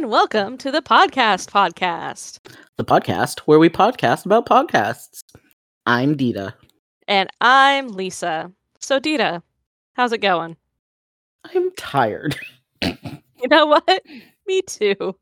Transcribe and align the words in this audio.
And 0.00 0.08
welcome 0.08 0.56
to 0.56 0.70
the 0.70 0.80
podcast 0.80 1.50
podcast. 1.50 2.38
The 2.78 2.86
podcast 2.86 3.40
where 3.40 3.58
we 3.58 3.68
podcast 3.68 4.24
about 4.24 4.46
podcasts. 4.46 5.20
I'm 5.84 6.16
Dita. 6.16 6.54
And 7.06 7.28
I'm 7.42 7.88
Lisa. 7.88 8.50
So 8.78 8.98
Dita, 8.98 9.42
how's 9.92 10.14
it 10.14 10.22
going? 10.22 10.56
I'm 11.54 11.70
tired. 11.72 12.34
You 12.82 13.48
know 13.50 13.66
what? 13.66 14.02
Me 14.46 14.62
too. 14.62 15.14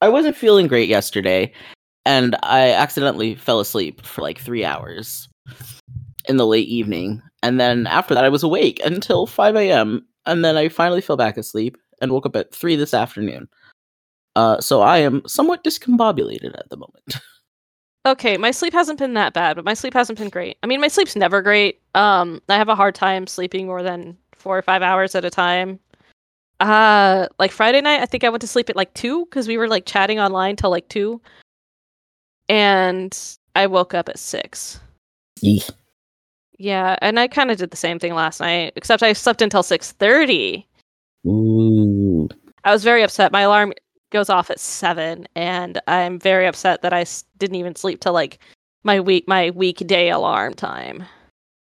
I 0.00 0.08
wasn't 0.08 0.36
feeling 0.36 0.66
great 0.66 0.88
yesterday, 0.88 1.52
and 2.04 2.34
I 2.42 2.70
accidentally 2.70 3.36
fell 3.36 3.60
asleep 3.60 4.04
for 4.04 4.22
like 4.22 4.40
three 4.40 4.64
hours 4.64 5.28
in 6.28 6.36
the 6.36 6.48
late 6.48 6.68
evening. 6.68 7.22
And 7.44 7.60
then 7.60 7.86
after 7.86 8.12
that, 8.14 8.24
I 8.24 8.28
was 8.28 8.42
awake 8.42 8.80
until 8.84 9.28
5 9.28 9.54
a.m. 9.54 10.04
And 10.26 10.44
then 10.44 10.56
I 10.56 10.68
finally 10.68 11.00
fell 11.00 11.16
back 11.16 11.36
asleep 11.36 11.76
and 12.00 12.10
woke 12.10 12.26
up 12.26 12.34
at 12.34 12.52
3 12.52 12.74
this 12.74 12.92
afternoon. 12.94 13.48
Uh, 14.36 14.60
so 14.60 14.80
I 14.82 14.98
am 14.98 15.22
somewhat 15.26 15.64
discombobulated 15.64 16.58
at 16.58 16.68
the 16.70 16.76
moment. 16.76 17.16
Okay, 18.06 18.36
my 18.36 18.50
sleep 18.50 18.74
hasn't 18.74 18.98
been 18.98 19.14
that 19.14 19.32
bad, 19.32 19.56
but 19.56 19.64
my 19.64 19.72
sleep 19.72 19.94
hasn't 19.94 20.18
been 20.18 20.28
great. 20.28 20.58
I 20.62 20.66
mean, 20.66 20.78
my 20.78 20.88
sleep's 20.88 21.16
never 21.16 21.40
great. 21.40 21.80
Um, 21.94 22.42
I 22.50 22.56
have 22.56 22.68
a 22.68 22.74
hard 22.74 22.94
time 22.94 23.26
sleeping 23.26 23.66
more 23.66 23.82
than 23.82 24.14
four 24.34 24.58
or 24.58 24.62
five 24.62 24.82
hours 24.82 25.14
at 25.14 25.24
a 25.24 25.30
time. 25.30 25.80
Uh, 26.60 27.28
like 27.38 27.50
Friday 27.50 27.80
night, 27.80 28.00
I 28.00 28.06
think 28.06 28.22
I 28.22 28.28
went 28.28 28.42
to 28.42 28.46
sleep 28.46 28.68
at 28.68 28.76
like 28.76 28.92
two 28.92 29.24
because 29.24 29.48
we 29.48 29.56
were 29.56 29.68
like 29.68 29.86
chatting 29.86 30.20
online 30.20 30.54
till 30.54 30.68
like 30.68 30.86
two, 30.88 31.18
and 32.50 33.18
I 33.56 33.66
woke 33.66 33.94
up 33.94 34.10
at 34.10 34.18
six. 34.18 34.78
Yeah, 36.58 36.96
and 37.00 37.18
I 37.18 37.26
kind 37.26 37.50
of 37.50 37.56
did 37.56 37.70
the 37.70 37.76
same 37.76 37.98
thing 37.98 38.14
last 38.14 38.38
night, 38.38 38.74
except 38.76 39.02
I 39.02 39.14
slept 39.14 39.40
until 39.40 39.62
six 39.62 39.92
thirty. 39.92 40.68
Ooh. 41.26 42.28
I 42.64 42.72
was 42.72 42.84
very 42.84 43.02
upset. 43.02 43.32
My 43.32 43.42
alarm 43.42 43.72
goes 44.14 44.30
off 44.30 44.48
at 44.48 44.58
seven, 44.60 45.26
and 45.36 45.78
I'm 45.88 46.18
very 46.18 46.46
upset 46.46 46.80
that 46.82 46.92
I 46.94 47.02
s- 47.02 47.24
didn't 47.36 47.56
even 47.56 47.74
sleep 47.76 48.00
till 48.00 48.14
like 48.14 48.38
my 48.84 49.00
week 49.00 49.28
my 49.28 49.50
weekday 49.50 50.08
alarm 50.08 50.54
time. 50.54 51.04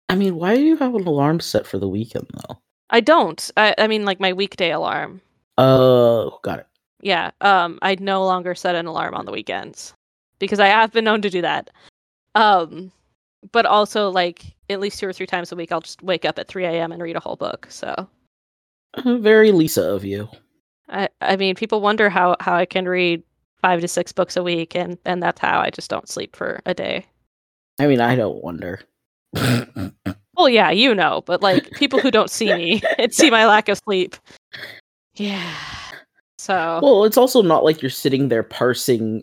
I 0.09 0.17
mean, 0.17 0.35
why 0.37 0.57
do 0.57 0.63
you 0.63 0.77
have 0.79 0.95
an 0.97 1.07
alarm 1.07 1.39
set 1.39 1.67
for 1.67 1.79
the 1.79 1.87
weekend 1.89 2.27
though? 2.35 2.59
I 2.91 2.99
don't. 3.01 3.49
I, 3.57 3.75
I 3.79 3.87
mean, 3.87 4.05
like 4.05 4.19
my 4.19 4.33
weekday 4.33 4.73
alarm. 4.73 5.21
Oh, 5.59 6.41
got 6.43 6.59
it. 6.59 6.67
Yeah. 7.03 7.31
Um, 7.43 7.79
I 7.83 7.95
no 8.01 8.25
longer 8.25 8.55
set 8.57 8.75
an 8.75 8.87
alarm 8.87 9.15
on 9.15 9.27
the 9.27 9.33
weekends 9.33 9.95
because 10.41 10.59
I 10.59 10.67
have 10.67 10.91
been 10.93 11.05
known 11.05 11.23
to 11.23 11.31
do 11.31 11.43
that. 11.43 11.71
Um, 12.35 12.91
but 13.53 13.67
also 13.67 14.11
like 14.11 14.45
at 14.69 14.81
least 14.81 14.99
two 14.99 15.07
or 15.07 15.13
three 15.13 15.27
times 15.27 15.53
a 15.53 15.57
week, 15.57 15.71
I'll 15.73 15.81
just 15.81 16.03
wake 16.03 16.25
up 16.25 16.39
at 16.39 16.49
three 16.49 16.65
a.m. 16.65 16.91
and 16.93 17.01
read 17.03 17.17
a 17.17 17.21
whole 17.21 17.37
book. 17.37 17.67
So 17.71 18.09
Uh, 18.95 19.19
Very 19.19 19.53
Lisa 19.53 19.83
of 19.83 20.05
you. 20.05 20.29
I, 20.91 21.09
I 21.21 21.37
mean, 21.37 21.55
people 21.55 21.81
wonder 21.81 22.11
how 22.11 22.37
how 22.41 22.55
I 22.55 22.67
can 22.67 22.87
read 22.87 23.23
five 23.63 23.81
to 23.81 23.89
six 23.89 24.13
books 24.13 24.37
a 24.37 24.43
week, 24.43 24.75
and 24.75 24.99
and 25.05 25.23
that's 25.23 25.41
how 25.41 25.61
I 25.61 25.71
just 25.71 25.91
don't 25.91 26.09
sleep 26.09 26.37
for 26.37 26.61
a 26.67 26.75
day. 26.75 27.07
I 27.79 27.87
mean, 27.87 28.01
I 28.01 28.17
don't 28.17 28.43
wonder. 28.43 28.81
Well, 30.41 30.49
yeah, 30.49 30.71
you 30.71 30.95
know, 30.95 31.23
but 31.27 31.43
like 31.43 31.71
people 31.73 31.99
who 31.99 32.11
don't 32.11 32.31
see 32.31 32.55
me 32.55 32.83
and 32.99 33.13
see 33.13 33.31
my 33.31 33.45
lack 33.45 33.69
of 33.69 33.79
sleep. 33.85 34.17
Yeah. 35.17 35.55
So 36.39 36.81
well, 36.83 37.05
it's 37.05 37.19
also 37.19 37.43
not 37.43 37.63
like 37.63 37.83
you're 37.83 37.91
sitting 37.91 38.29
there 38.29 38.43
parsing 38.43 39.23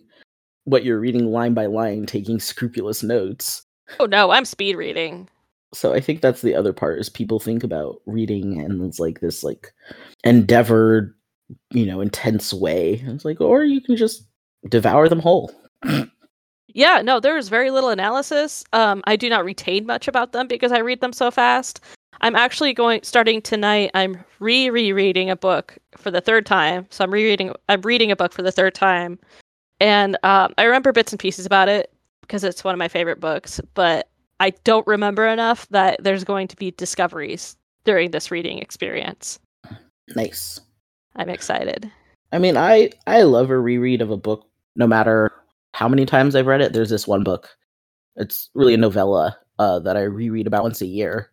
what 0.66 0.84
you're 0.84 1.00
reading 1.00 1.32
line 1.32 1.56
by 1.56 1.66
line, 1.66 2.06
taking 2.06 2.40
scrupulous 2.40 3.02
notes. 3.02 3.64
oh 4.00 4.06
no, 4.06 4.30
I'm 4.30 4.46
speed 4.46 4.76
reading. 4.76 5.28
So 5.74 5.92
I 5.92 6.00
think 6.00 6.22
that's 6.22 6.44
the 6.44 6.54
other 6.54 6.72
part 6.72 7.00
is 7.00 7.10
people 7.10 7.40
think 7.40 7.64
about 7.64 8.00
reading 8.06 8.62
and 8.62 8.84
it's 8.84 9.00
like 9.00 9.20
this 9.20 9.44
like 9.44 9.74
endeavored, 10.24 11.16
you 11.72 11.86
know, 11.86 12.02
intense 12.02 12.54
way. 12.54 13.02
It's 13.06 13.26
like, 13.26 13.42
or 13.42 13.64
you 13.64 13.82
can 13.82 13.96
just 13.96 14.28
devour 14.70 15.08
them 15.10 15.20
whole. 15.20 15.52
Yeah, 16.78 17.02
no, 17.02 17.20
there's 17.20 17.50
very 17.50 17.72
little 17.72 17.90
analysis. 17.90 18.64
Um, 18.72 19.02
I 19.08 19.16
do 19.16 19.30
not 19.30 19.44
retain 19.44 19.88
much 19.88 20.08
about 20.08 20.32
them 20.32 20.48
because 20.48 20.72
I 20.72 20.78
read 20.78 21.02
them 21.02 21.12
so 21.12 21.32
fast. 21.32 21.80
I'm 22.22 22.36
actually 22.36 22.72
going 22.72 23.02
starting 23.02 23.42
tonight. 23.42 23.90
I'm 23.96 24.24
re 24.40 24.70
rereading 24.70 25.30
a 25.32 25.36
book 25.36 25.78
for 25.98 26.12
the 26.12 26.22
third 26.22 26.46
time. 26.46 26.86
So 26.92 27.04
I'm 27.04 27.12
rereading. 27.12 27.52
I'm 27.70 27.82
reading 27.82 28.12
a 28.12 28.16
book 28.16 28.32
for 28.32 28.44
the 28.44 28.52
third 28.52 28.76
time, 28.76 29.18
and 29.80 30.18
um, 30.22 30.54
I 30.60 30.66
remember 30.66 30.92
bits 30.92 31.12
and 31.12 31.20
pieces 31.20 31.48
about 31.48 31.68
it 31.68 31.92
because 32.22 32.44
it's 32.44 32.64
one 32.64 32.76
of 32.76 32.80
my 32.80 32.88
favorite 32.88 33.20
books. 33.20 33.60
But 33.74 34.10
I 34.40 34.52
don't 34.64 34.86
remember 34.86 35.28
enough 35.28 35.68
that 35.70 36.04
there's 36.04 36.24
going 36.24 36.48
to 36.50 36.56
be 36.56 36.72
discoveries 36.72 37.56
during 37.86 38.12
this 38.12 38.30
reading 38.30 38.60
experience. 38.60 39.40
Nice. 40.16 40.60
I'm 41.18 41.30
excited. 41.30 41.92
I 42.32 42.40
mean, 42.40 42.58
I 42.58 42.92
I 43.08 43.24
love 43.24 43.50
a 43.50 43.60
reread 43.60 44.02
of 44.02 44.12
a 44.12 44.18
book 44.18 44.48
no 44.76 44.88
matter 44.88 45.32
how 45.74 45.88
many 45.88 46.06
times 46.06 46.36
I've 46.36 46.48
read 46.48 46.62
it. 46.62 46.74
There's 46.74 46.90
this 46.90 47.08
one 47.08 47.24
book. 47.24 47.50
It's 48.16 48.50
really 48.54 48.74
a 48.74 48.78
novella 48.78 49.38
uh, 49.60 49.80
that 49.80 49.98
I 49.98 50.04
reread 50.04 50.48
about 50.48 50.64
once 50.64 50.82
a 50.82 50.86
year. 50.86 51.32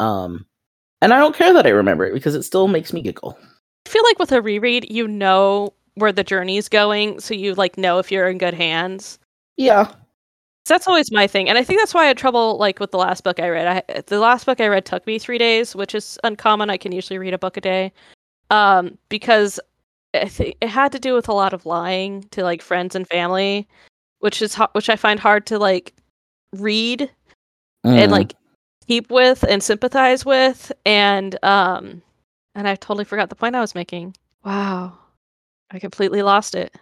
Um, 0.00 0.46
and 1.02 1.12
I 1.12 1.18
don't 1.18 1.36
care 1.36 1.52
that 1.52 1.66
I 1.66 1.70
remember 1.70 2.06
it 2.06 2.14
because 2.14 2.34
it 2.34 2.42
still 2.42 2.68
makes 2.68 2.92
me 2.92 3.02
giggle. 3.02 3.38
I 3.86 3.88
feel 3.88 4.02
like 4.04 4.18
with 4.18 4.32
a 4.32 4.42
reread, 4.42 4.90
you 4.90 5.06
know 5.06 5.72
where 5.94 6.12
the 6.12 6.24
journey's 6.24 6.68
going, 6.68 7.20
so 7.20 7.34
you 7.34 7.54
like 7.54 7.78
know 7.78 7.98
if 7.98 8.10
you're 8.10 8.28
in 8.28 8.38
good 8.38 8.54
hands. 8.54 9.18
Yeah. 9.56 9.92
That's 10.66 10.88
always 10.88 11.12
my 11.12 11.28
thing, 11.28 11.48
and 11.48 11.56
I 11.56 11.62
think 11.62 11.78
that's 11.78 11.94
why 11.94 12.04
I 12.04 12.08
had 12.08 12.18
trouble 12.18 12.58
like 12.58 12.80
with 12.80 12.90
the 12.90 12.98
last 12.98 13.22
book 13.22 13.38
I 13.38 13.48
read. 13.48 13.84
I, 13.88 14.00
the 14.06 14.18
last 14.18 14.46
book 14.46 14.60
I 14.60 14.66
read 14.66 14.84
took 14.84 15.06
me 15.06 15.18
three 15.18 15.38
days, 15.38 15.76
which 15.76 15.94
is 15.94 16.18
uncommon. 16.24 16.70
I 16.70 16.76
can 16.76 16.90
usually 16.90 17.18
read 17.18 17.34
a 17.34 17.38
book 17.38 17.56
a 17.56 17.60
day, 17.60 17.92
um, 18.50 18.96
because 19.08 19.58
I 20.14 20.28
think 20.28 20.56
it 20.60 20.68
had 20.68 20.92
to 20.92 20.98
do 20.98 21.14
with 21.14 21.28
a 21.28 21.32
lot 21.34 21.52
of 21.52 21.66
lying 21.66 22.22
to 22.30 22.42
like 22.42 22.62
friends 22.62 22.94
and 22.94 23.06
family, 23.06 23.68
which 24.20 24.40
is 24.42 24.54
ho- 24.54 24.68
which 24.72 24.88
I 24.88 24.96
find 24.96 25.20
hard 25.20 25.46
to 25.46 25.58
like 25.58 25.94
read 26.54 27.10
and 27.84 28.10
Mm. 28.10 28.12
like 28.12 28.34
keep 28.86 29.10
with 29.10 29.42
and 29.44 29.62
sympathize 29.62 30.24
with, 30.24 30.72
and 30.86 31.38
um, 31.44 32.02
and 32.54 32.66
I 32.68 32.74
totally 32.76 33.04
forgot 33.04 33.28
the 33.28 33.34
point 33.36 33.54
I 33.56 33.60
was 33.60 33.74
making. 33.74 34.16
Wow, 34.44 34.96
I 35.70 35.78
completely 35.78 36.22
lost 36.22 36.54
it. 36.54 36.74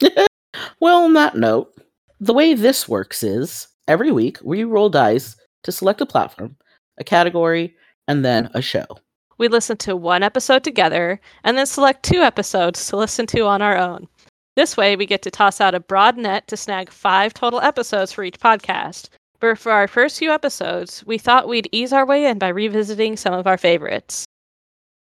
Well, 0.80 1.04
on 1.04 1.12
that 1.14 1.36
note, 1.36 1.72
the 2.18 2.32
way 2.34 2.54
this 2.54 2.88
works 2.88 3.22
is 3.22 3.68
every 3.86 4.10
week 4.10 4.38
we 4.42 4.64
roll 4.64 4.88
dice 4.90 5.36
to 5.62 5.70
select 5.72 6.00
a 6.00 6.06
platform, 6.06 6.56
a 6.98 7.04
category, 7.04 7.74
and 8.08 8.24
then 8.24 8.50
a 8.54 8.60
show. 8.60 8.84
We 9.40 9.48
listen 9.48 9.78
to 9.78 9.96
one 9.96 10.22
episode 10.22 10.64
together 10.64 11.18
and 11.44 11.56
then 11.56 11.64
select 11.64 12.02
two 12.02 12.20
episodes 12.20 12.86
to 12.88 12.98
listen 12.98 13.26
to 13.28 13.46
on 13.46 13.62
our 13.62 13.74
own. 13.74 14.06
This 14.54 14.76
way, 14.76 14.96
we 14.96 15.06
get 15.06 15.22
to 15.22 15.30
toss 15.30 15.62
out 15.62 15.74
a 15.74 15.80
broad 15.80 16.18
net 16.18 16.46
to 16.48 16.58
snag 16.58 16.90
five 16.90 17.32
total 17.32 17.58
episodes 17.62 18.12
for 18.12 18.22
each 18.22 18.38
podcast. 18.38 19.08
But 19.40 19.56
for 19.56 19.72
our 19.72 19.88
first 19.88 20.18
few 20.18 20.30
episodes, 20.30 21.02
we 21.06 21.16
thought 21.16 21.48
we'd 21.48 21.70
ease 21.72 21.90
our 21.90 22.04
way 22.04 22.26
in 22.26 22.38
by 22.38 22.48
revisiting 22.48 23.16
some 23.16 23.32
of 23.32 23.46
our 23.46 23.56
favorites. 23.56 24.26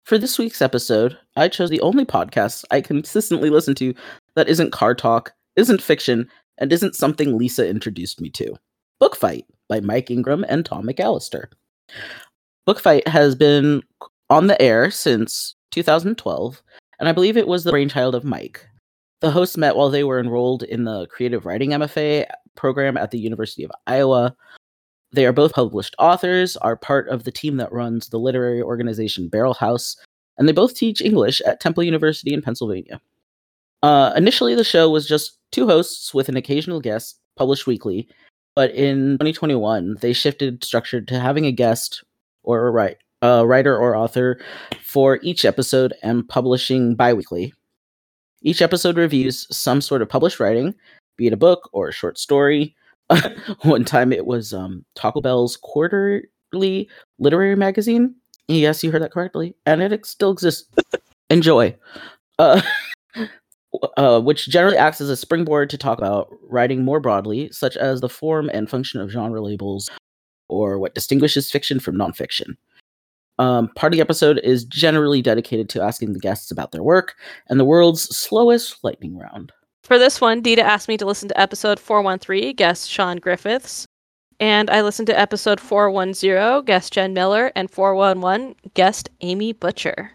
For 0.04 0.20
this 0.20 0.38
week's 0.38 0.62
episode, 0.62 1.18
I 1.36 1.48
chose 1.48 1.72
the 1.72 1.82
only 1.82 2.06
podcast 2.06 2.66
I 2.70 2.82
consistently 2.82 3.50
listen 3.50 3.74
to 3.76 3.96
that 4.36 4.48
isn't 4.48 4.72
car 4.72 4.94
talk, 4.94 5.34
isn't 5.56 5.82
fiction, 5.82 6.30
and 6.60 6.72
isn't 6.72 6.96
something 6.96 7.36
Lisa 7.36 7.68
introduced 7.68 8.22
me 8.22 8.30
to. 8.30 8.54
Book 9.00 9.16
Fight 9.16 9.48
by 9.68 9.80
Mike 9.80 10.12
Ingram 10.12 10.46
and 10.48 10.64
Tom 10.64 10.86
McAllister. 10.86 11.46
Book 12.68 12.80
Fight 12.80 13.08
has 13.08 13.34
been 13.34 13.82
on 14.30 14.48
the 14.48 14.62
air 14.62 14.92
since 14.92 15.56
2012, 15.72 16.62
and 17.00 17.10
I 17.10 17.12
believe 17.12 17.38
it 17.38 17.48
was 17.48 17.64
the 17.64 17.72
brainchild 17.72 18.16
of 18.16 18.24
Mike. 18.24 18.66
The 19.22 19.32
hosts 19.32 19.58
met 19.58 19.76
while 19.76 19.90
they 19.90 20.04
were 20.04 20.20
enrolled 20.20 20.64
in 20.64 20.86
the 20.86 21.08
creative 21.08 21.46
writing 21.46 21.72
MFA 21.72 22.26
program 22.56 22.98
at 22.98 23.12
the 23.12 23.20
University 23.20 23.64
of 23.64 23.72
Iowa. 23.88 24.36
They 25.12 25.26
are 25.26 25.34
both 25.34 25.54
published 25.54 25.96
authors, 26.00 26.56
are 26.58 26.76
part 26.76 27.10
of 27.10 27.24
the 27.24 27.32
team 27.32 27.58
that 27.58 27.72
runs 27.72 28.10
the 28.10 28.20
literary 28.20 28.62
organization 28.62 29.30
Barrelhouse, 29.30 29.98
and 30.38 30.48
they 30.48 30.54
both 30.54 30.76
teach 30.76 31.02
English 31.02 31.42
at 31.42 31.60
Temple 31.60 31.84
University 31.84 32.34
in 32.34 32.42
Pennsylvania. 32.42 33.02
Uh, 33.82 34.14
initially, 34.16 34.56
the 34.56 34.64
show 34.64 34.90
was 34.90 35.08
just 35.08 35.38
two 35.52 35.66
hosts 35.66 36.14
with 36.14 36.30
an 36.30 36.38
occasional 36.38 36.80
guest, 36.80 37.20
published 37.38 37.66
weekly, 37.66 38.08
but 38.56 38.72
in 38.72 39.14
2021, 39.14 39.98
they 40.02 40.14
shifted 40.14 40.64
structure 40.64 41.02
to 41.02 41.20
having 41.20 41.46
a 41.46 41.52
guest 41.52 42.04
or 42.44 42.68
a 42.68 42.72
write, 42.72 42.98
a 43.22 43.46
writer 43.46 43.78
or 43.78 43.96
author 43.96 44.40
for 44.82 45.20
each 45.22 45.46
episode 45.46 45.94
and 46.04 46.28
publishing 46.28 46.96
biweekly. 46.96 47.54
Each 48.42 48.62
episode 48.62 48.98
reviews 48.98 49.48
some 49.56 49.82
sort 49.82 50.02
of 50.02 50.10
published 50.10 50.40
writing, 50.40 50.74
be 51.18 51.28
it 51.28 51.34
a 51.34 51.38
book 51.38 51.70
or 51.74 51.90
a 51.90 51.94
short 51.94 52.18
story. 52.18 52.76
One 53.64 53.84
time 53.84 54.14
it 54.14 54.26
was 54.26 54.54
um, 54.54 54.86
Taco 54.96 55.20
Bell's 55.20 55.58
quarterly 55.58 56.90
literary 57.18 57.56
magazine. 57.56 58.16
Yes, 58.48 58.84
you 58.84 58.92
heard 58.92 59.02
that 59.02 59.12
correctly. 59.12 59.56
And 59.66 59.82
it 59.82 59.92
ex- 59.92 60.10
still 60.10 60.32
exists. 60.32 60.68
Enjoy. 61.30 61.76
Uh, 62.38 62.62
uh, 63.98 64.22
which 64.22 64.48
generally 64.48 64.78
acts 64.78 65.02
as 65.02 65.10
a 65.10 65.18
springboard 65.18 65.70
to 65.70 65.78
talk 65.78 65.98
about 65.98 66.30
writing 66.44 66.84
more 66.84 67.00
broadly, 67.00 67.52
such 67.52 67.76
as 67.78 68.02
the 68.02 68.10
form 68.10 68.50
and 68.54 68.70
function 68.70 69.02
of 69.02 69.10
genre 69.10 69.42
labels 69.42 69.90
or 70.48 70.80
what 70.80 70.96
distinguishes 70.96 71.52
fiction 71.52 71.80
from 71.80 71.96
nonfiction. 71.96 72.56
Um, 73.40 73.70
part 73.76 73.94
of 73.94 73.98
the 73.98 74.02
episode 74.02 74.40
is 74.44 74.66
generally 74.66 75.22
dedicated 75.22 75.70
to 75.70 75.82
asking 75.82 76.14
the 76.14 76.20
guests 76.20 76.52
about 76.52 76.72
their 76.72 76.84
work 76.84 77.16
and 77.48 77.60
the 77.60 77.66
world's 77.66 78.16
slowest 78.16 78.84
lightning 78.84 79.18
round. 79.18 79.52
For 79.84 79.98
this 79.98 80.22
one, 80.22 80.42
Dita 80.42 80.62
asked 80.62 80.90
me 80.90 80.98
to 80.98 81.06
listen 81.06 81.30
to 81.30 81.40
episode 81.40 81.80
413, 81.80 82.56
guest 82.56 82.90
Sean 82.90 83.18
Griffiths. 83.18 83.88
And 84.42 84.70
I 84.70 84.82
listened 84.82 85.08
to 85.08 85.20
episode 85.20 85.60
410, 85.60 86.66
guest 86.66 86.94
Jen 86.94 87.14
Miller, 87.14 87.52
and 87.56 87.72
411, 87.72 88.56
guest 88.74 89.10
Amy 89.22 89.54
Butcher. 89.54 90.12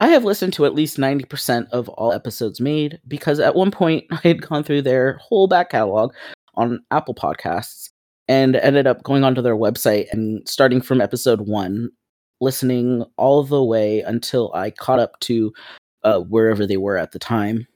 I 0.00 0.08
have 0.08 0.24
listened 0.24 0.52
to 0.54 0.64
at 0.64 0.74
least 0.74 0.96
90% 0.96 1.68
of 1.70 1.88
all 1.90 2.12
episodes 2.12 2.60
made 2.60 3.00
because 3.08 3.40
at 3.40 3.56
one 3.56 3.72
point 3.72 4.04
I 4.12 4.20
had 4.22 4.42
gone 4.42 4.62
through 4.62 4.82
their 4.82 5.18
whole 5.20 5.48
back 5.48 5.70
catalog 5.70 6.14
on 6.54 6.80
Apple 6.92 7.14
Podcasts 7.14 7.90
and 8.28 8.56
ended 8.56 8.86
up 8.86 9.02
going 9.02 9.24
onto 9.24 9.42
their 9.42 9.56
website 9.56 10.06
and 10.12 10.46
starting 10.48 10.80
from 10.80 11.00
episode 11.00 11.42
one, 11.42 11.90
listening 12.40 13.04
all 13.16 13.42
the 13.42 13.62
way 13.62 14.00
until 14.00 14.52
I 14.54 14.70
caught 14.70 14.98
up 14.98 15.18
to 15.20 15.52
uh, 16.04 16.20
wherever 16.20 16.66
they 16.66 16.76
were 16.76 16.96
at 16.96 17.12
the 17.12 17.18
time. 17.18 17.66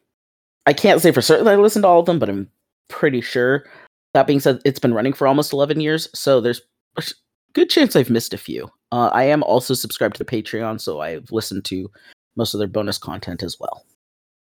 I 0.67 0.73
can't 0.73 1.01
say 1.01 1.11
for 1.11 1.23
certain 1.23 1.49
I 1.49 1.57
listened 1.57 1.83
to 1.83 1.89
all 1.89 2.01
of 2.01 2.07
them, 2.07 2.19
but 2.19 2.29
I'm 2.29 2.49
pretty 2.89 3.21
sure. 3.21 3.67
That 4.15 4.27
being 4.27 4.41
said, 4.41 4.61
it's 4.65 4.79
been 4.79 4.95
running 4.95 5.13
for 5.13 5.27
almost 5.27 5.53
11 5.53 5.81
years, 5.81 6.09
so 6.15 6.41
there's 6.41 6.61
a 6.97 7.03
good 7.55 7.71
chance 7.71 7.97
I've 7.97 8.11
missed 8.11 8.35
a 8.35 8.39
few. 8.39 8.69
Uh, 8.93 9.09
I 9.13 9.25
am 9.25 9.43
also 9.43 9.75
subscribed 9.75 10.17
to 10.17 10.25
the 10.25 10.31
Patreon, 10.31 10.81
so 10.81 11.01
I've 11.01 11.33
listened 11.33 11.65
to 11.67 11.91
most 12.37 12.55
of 12.55 12.59
their 12.59 12.69
bonus 12.69 12.99
content 12.99 13.43
as 13.43 13.57
well. 13.59 13.85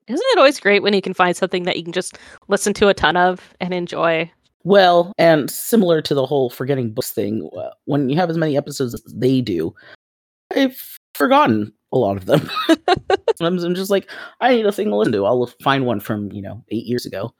Isn't 0.07 0.25
it 0.31 0.39
always 0.39 0.61
great 0.61 0.83
when 0.83 0.95
you 0.95 1.03
can 1.03 1.13
find 1.13 1.37
something 1.37 1.65
that 1.65 1.77
you 1.77 1.83
can 1.83 1.93
just 1.93 2.19
listen 2.49 2.73
to 2.75 2.89
a 2.89 2.95
ton 2.95 3.17
of 3.17 3.55
and 3.61 3.75
enjoy? 3.75 4.31
Well, 4.65 5.13
and 5.19 5.51
similar 5.51 6.03
to 6.03 6.15
the 6.15 6.27
whole 6.27 6.51
forgetting 6.51 6.93
books 6.93 7.13
thing, 7.13 7.49
uh, 7.57 7.71
when 7.85 8.09
you 8.09 8.17
have 8.17 8.31
as 8.31 8.37
many 8.37 8.57
episodes 8.57 8.95
as 8.95 9.03
they 9.15 9.41
do, 9.41 9.75
I've 10.55 10.99
forgotten 11.15 11.73
a 11.93 11.99
lot 11.99 12.17
of 12.17 12.27
them. 12.27 12.51
I'm, 13.41 13.59
I'm 13.59 13.75
just 13.75 13.91
like, 13.91 14.11
I 14.41 14.55
need 14.55 14.67
a 14.67 14.73
thing 14.73 14.89
to 14.89 14.97
listen 14.97 15.13
to. 15.13 15.25
I'll 15.25 15.47
find 15.63 15.87
one 15.87 16.01
from, 16.01 16.31
you 16.33 16.43
know, 16.43 16.65
eight 16.71 16.87
years 16.87 17.07
ago. 17.07 17.33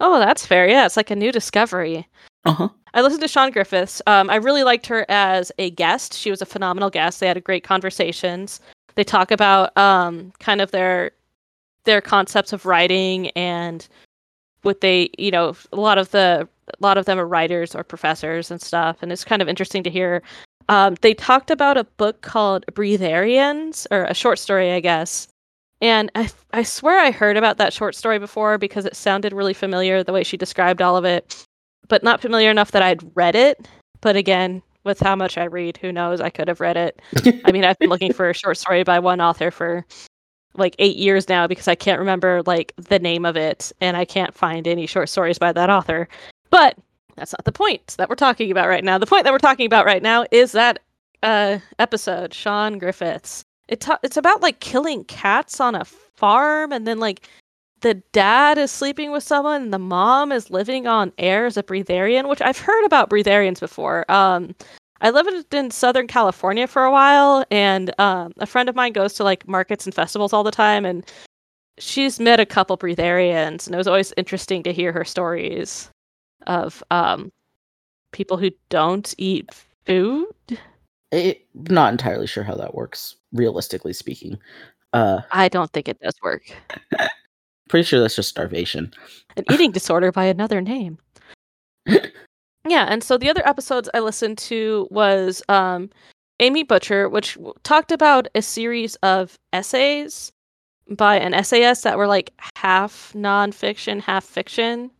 Oh, 0.00 0.18
that's 0.18 0.46
fair. 0.46 0.66
Yeah, 0.66 0.86
it's 0.86 0.96
like 0.96 1.10
a 1.10 1.16
new 1.16 1.30
discovery. 1.30 2.08
Uh 2.46 2.52
huh. 2.52 2.68
I 2.94 3.02
listened 3.02 3.22
to 3.22 3.28
Sean 3.28 3.50
Griffiths. 3.50 4.00
Um, 4.06 4.30
I 4.30 4.36
really 4.36 4.64
liked 4.64 4.86
her 4.86 5.04
as 5.08 5.52
a 5.58 5.70
guest. 5.70 6.14
She 6.14 6.30
was 6.30 6.42
a 6.42 6.46
phenomenal 6.46 6.90
guest. 6.90 7.20
They 7.20 7.28
had 7.28 7.36
a 7.36 7.40
great 7.40 7.64
conversations. 7.64 8.60
They 8.94 9.04
talk 9.04 9.30
about 9.30 9.76
um, 9.76 10.32
kind 10.40 10.60
of 10.60 10.70
their 10.70 11.12
their 11.84 12.00
concepts 12.00 12.52
of 12.52 12.66
writing 12.66 13.28
and 13.30 13.86
what 14.62 14.80
they, 14.80 15.10
you 15.18 15.30
know, 15.30 15.54
a 15.72 15.76
lot 15.76 15.98
of 15.98 16.10
the 16.10 16.48
a 16.68 16.84
lot 16.84 16.98
of 16.98 17.04
them 17.04 17.18
are 17.18 17.26
writers 17.26 17.74
or 17.74 17.82
professors 17.82 18.50
and 18.50 18.60
stuff, 18.60 18.98
and 19.02 19.12
it's 19.12 19.24
kind 19.24 19.42
of 19.42 19.48
interesting 19.48 19.82
to 19.82 19.90
hear. 19.90 20.22
Um, 20.68 20.96
they 21.00 21.14
talked 21.14 21.50
about 21.50 21.76
a 21.76 21.84
book 21.84 22.22
called 22.22 22.64
Breatharians, 22.72 23.86
or 23.90 24.04
a 24.04 24.14
short 24.14 24.38
story, 24.38 24.70
I 24.72 24.80
guess. 24.80 25.26
And 25.80 26.12
I, 26.14 26.30
I 26.52 26.62
swear 26.62 27.00
I 27.00 27.10
heard 27.10 27.36
about 27.36 27.56
that 27.56 27.72
short 27.72 27.94
story 27.96 28.18
before 28.18 28.58
because 28.58 28.84
it 28.84 28.94
sounded 28.94 29.32
really 29.32 29.54
familiar 29.54 30.04
the 30.04 30.12
way 30.12 30.22
she 30.22 30.36
described 30.36 30.82
all 30.82 30.96
of 30.96 31.04
it, 31.04 31.44
but 31.88 32.04
not 32.04 32.20
familiar 32.20 32.50
enough 32.50 32.70
that 32.72 32.82
I'd 32.82 33.16
read 33.16 33.34
it. 33.34 33.66
But 34.00 34.14
again, 34.14 34.62
with 34.84 35.00
how 35.00 35.16
much 35.16 35.38
I 35.38 35.44
read, 35.44 35.78
who 35.78 35.90
knows? 35.90 36.20
I 36.20 36.30
could 36.30 36.48
have 36.48 36.60
read 36.60 36.76
it. 36.76 37.00
I 37.44 37.52
mean, 37.52 37.64
I've 37.64 37.78
been 37.78 37.90
looking 37.90 38.12
for 38.12 38.30
a 38.30 38.34
short 38.34 38.58
story 38.58 38.82
by 38.82 38.98
one 38.98 39.20
author 39.20 39.50
for 39.50 39.84
like 40.54 40.74
eight 40.78 40.96
years 40.96 41.28
now 41.28 41.46
because 41.46 41.68
I 41.68 41.74
can't 41.74 41.98
remember 41.98 42.42
like 42.46 42.72
the 42.76 42.98
name 42.98 43.24
of 43.24 43.36
it 43.36 43.72
and 43.80 43.96
I 43.96 44.04
can't 44.04 44.34
find 44.34 44.66
any 44.66 44.86
short 44.86 45.08
stories 45.08 45.38
by 45.38 45.52
that 45.52 45.70
author. 45.70 46.08
But 46.50 46.76
that's 47.16 47.32
not 47.32 47.44
the 47.44 47.52
point 47.52 47.94
that 47.98 48.08
we're 48.08 48.16
talking 48.16 48.50
about 48.50 48.68
right 48.68 48.84
now. 48.84 48.98
The 48.98 49.06
point 49.06 49.24
that 49.24 49.32
we're 49.32 49.38
talking 49.38 49.66
about 49.66 49.86
right 49.86 50.02
now 50.02 50.26
is 50.30 50.52
that 50.52 50.80
uh 51.22 51.58
episode, 51.78 52.34
Sean 52.34 52.78
Griffiths. 52.78 53.44
It 53.68 53.80
ta- 53.80 53.98
it's 54.02 54.16
about 54.16 54.42
like 54.42 54.60
killing 54.60 55.04
cats 55.04 55.60
on 55.60 55.74
a 55.74 55.84
farm 55.84 56.72
and 56.72 56.86
then 56.86 56.98
like 56.98 57.28
the 57.82 57.94
dad 58.12 58.58
is 58.58 58.70
sleeping 58.70 59.10
with 59.10 59.22
someone 59.22 59.62
and 59.62 59.72
the 59.72 59.78
mom 59.78 60.32
is 60.32 60.50
living 60.50 60.86
on 60.86 61.12
air 61.16 61.46
as 61.46 61.56
a 61.56 61.62
breatharian, 61.62 62.28
which 62.28 62.42
I've 62.42 62.58
heard 62.58 62.84
about 62.84 63.08
breatharians 63.08 63.60
before. 63.60 64.10
Um 64.10 64.54
I 65.00 65.10
lived 65.10 65.54
in 65.54 65.70
Southern 65.70 66.06
California 66.06 66.66
for 66.66 66.84
a 66.84 66.92
while, 66.92 67.44
and 67.50 67.92
um, 67.98 68.32
a 68.38 68.46
friend 68.46 68.68
of 68.68 68.76
mine 68.76 68.92
goes 68.92 69.14
to 69.14 69.24
like 69.24 69.48
markets 69.48 69.86
and 69.86 69.94
festivals 69.94 70.32
all 70.32 70.44
the 70.44 70.50
time, 70.50 70.84
and 70.84 71.04
she's 71.78 72.20
met 72.20 72.40
a 72.40 72.46
couple 72.46 72.76
breatharians, 72.76 73.66
and 73.66 73.74
it 73.74 73.78
was 73.78 73.86
always 73.86 74.12
interesting 74.16 74.62
to 74.64 74.72
hear 74.72 74.92
her 74.92 75.04
stories 75.04 75.90
of 76.46 76.82
um, 76.90 77.32
people 78.12 78.36
who 78.36 78.50
don't 78.68 79.14
eat 79.18 79.50
food. 79.86 80.26
It, 81.12 81.46
not 81.54 81.92
entirely 81.92 82.26
sure 82.26 82.44
how 82.44 82.54
that 82.56 82.74
works, 82.74 83.16
realistically 83.32 83.92
speaking. 83.92 84.38
Uh, 84.92 85.20
I 85.32 85.48
don't 85.48 85.70
think 85.72 85.88
it 85.88 85.98
does 86.00 86.14
work. 86.22 86.42
pretty 87.70 87.84
sure 87.84 88.00
that's 88.00 88.16
just 88.16 88.28
starvation. 88.28 88.92
An 89.36 89.44
eating 89.50 89.70
disorder 89.72 90.12
by 90.12 90.24
another 90.24 90.60
name. 90.60 90.98
yeah, 92.66 92.86
and 92.88 93.02
so 93.02 93.16
the 93.16 93.30
other 93.30 93.46
episodes 93.46 93.88
I 93.94 94.00
listened 94.00 94.38
to 94.38 94.86
was 94.90 95.42
um, 95.48 95.90
Amy 96.40 96.62
Butcher, 96.62 97.08
which 97.08 97.38
talked 97.62 97.92
about 97.92 98.28
a 98.34 98.42
series 98.42 98.96
of 98.96 99.38
essays 99.52 100.32
by 100.90 101.16
an 101.16 101.34
essayist 101.34 101.84
that 101.84 101.96
were 101.96 102.06
like 102.06 102.32
half 102.56 103.12
nonfiction, 103.16 104.00
half 104.00 104.24
fiction, 104.24 104.90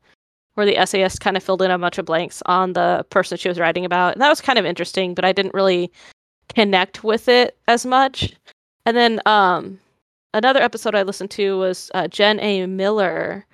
where 0.54 0.66
the 0.66 0.76
essayist 0.76 1.20
kind 1.20 1.36
of 1.36 1.42
filled 1.42 1.62
in 1.62 1.70
a 1.70 1.78
bunch 1.78 1.98
of 1.98 2.04
blanks 2.04 2.42
on 2.46 2.72
the 2.74 3.04
person 3.10 3.36
she 3.36 3.48
was 3.48 3.58
writing 3.58 3.84
about. 3.84 4.12
And 4.14 4.22
that 4.22 4.28
was 4.28 4.40
kind 4.40 4.58
of 4.58 4.66
interesting, 4.66 5.14
but 5.14 5.24
I 5.24 5.32
didn't 5.32 5.54
really 5.54 5.90
connect 6.54 7.04
with 7.04 7.28
it 7.28 7.56
as 7.68 7.86
much. 7.86 8.34
And 8.86 8.96
then 8.96 9.20
um, 9.26 9.78
another 10.34 10.60
episode 10.60 10.94
I 10.94 11.02
listened 11.02 11.30
to 11.32 11.58
was 11.58 11.90
uh, 11.94 12.08
Jen 12.08 12.40
A. 12.40 12.66
Miller, 12.66 13.46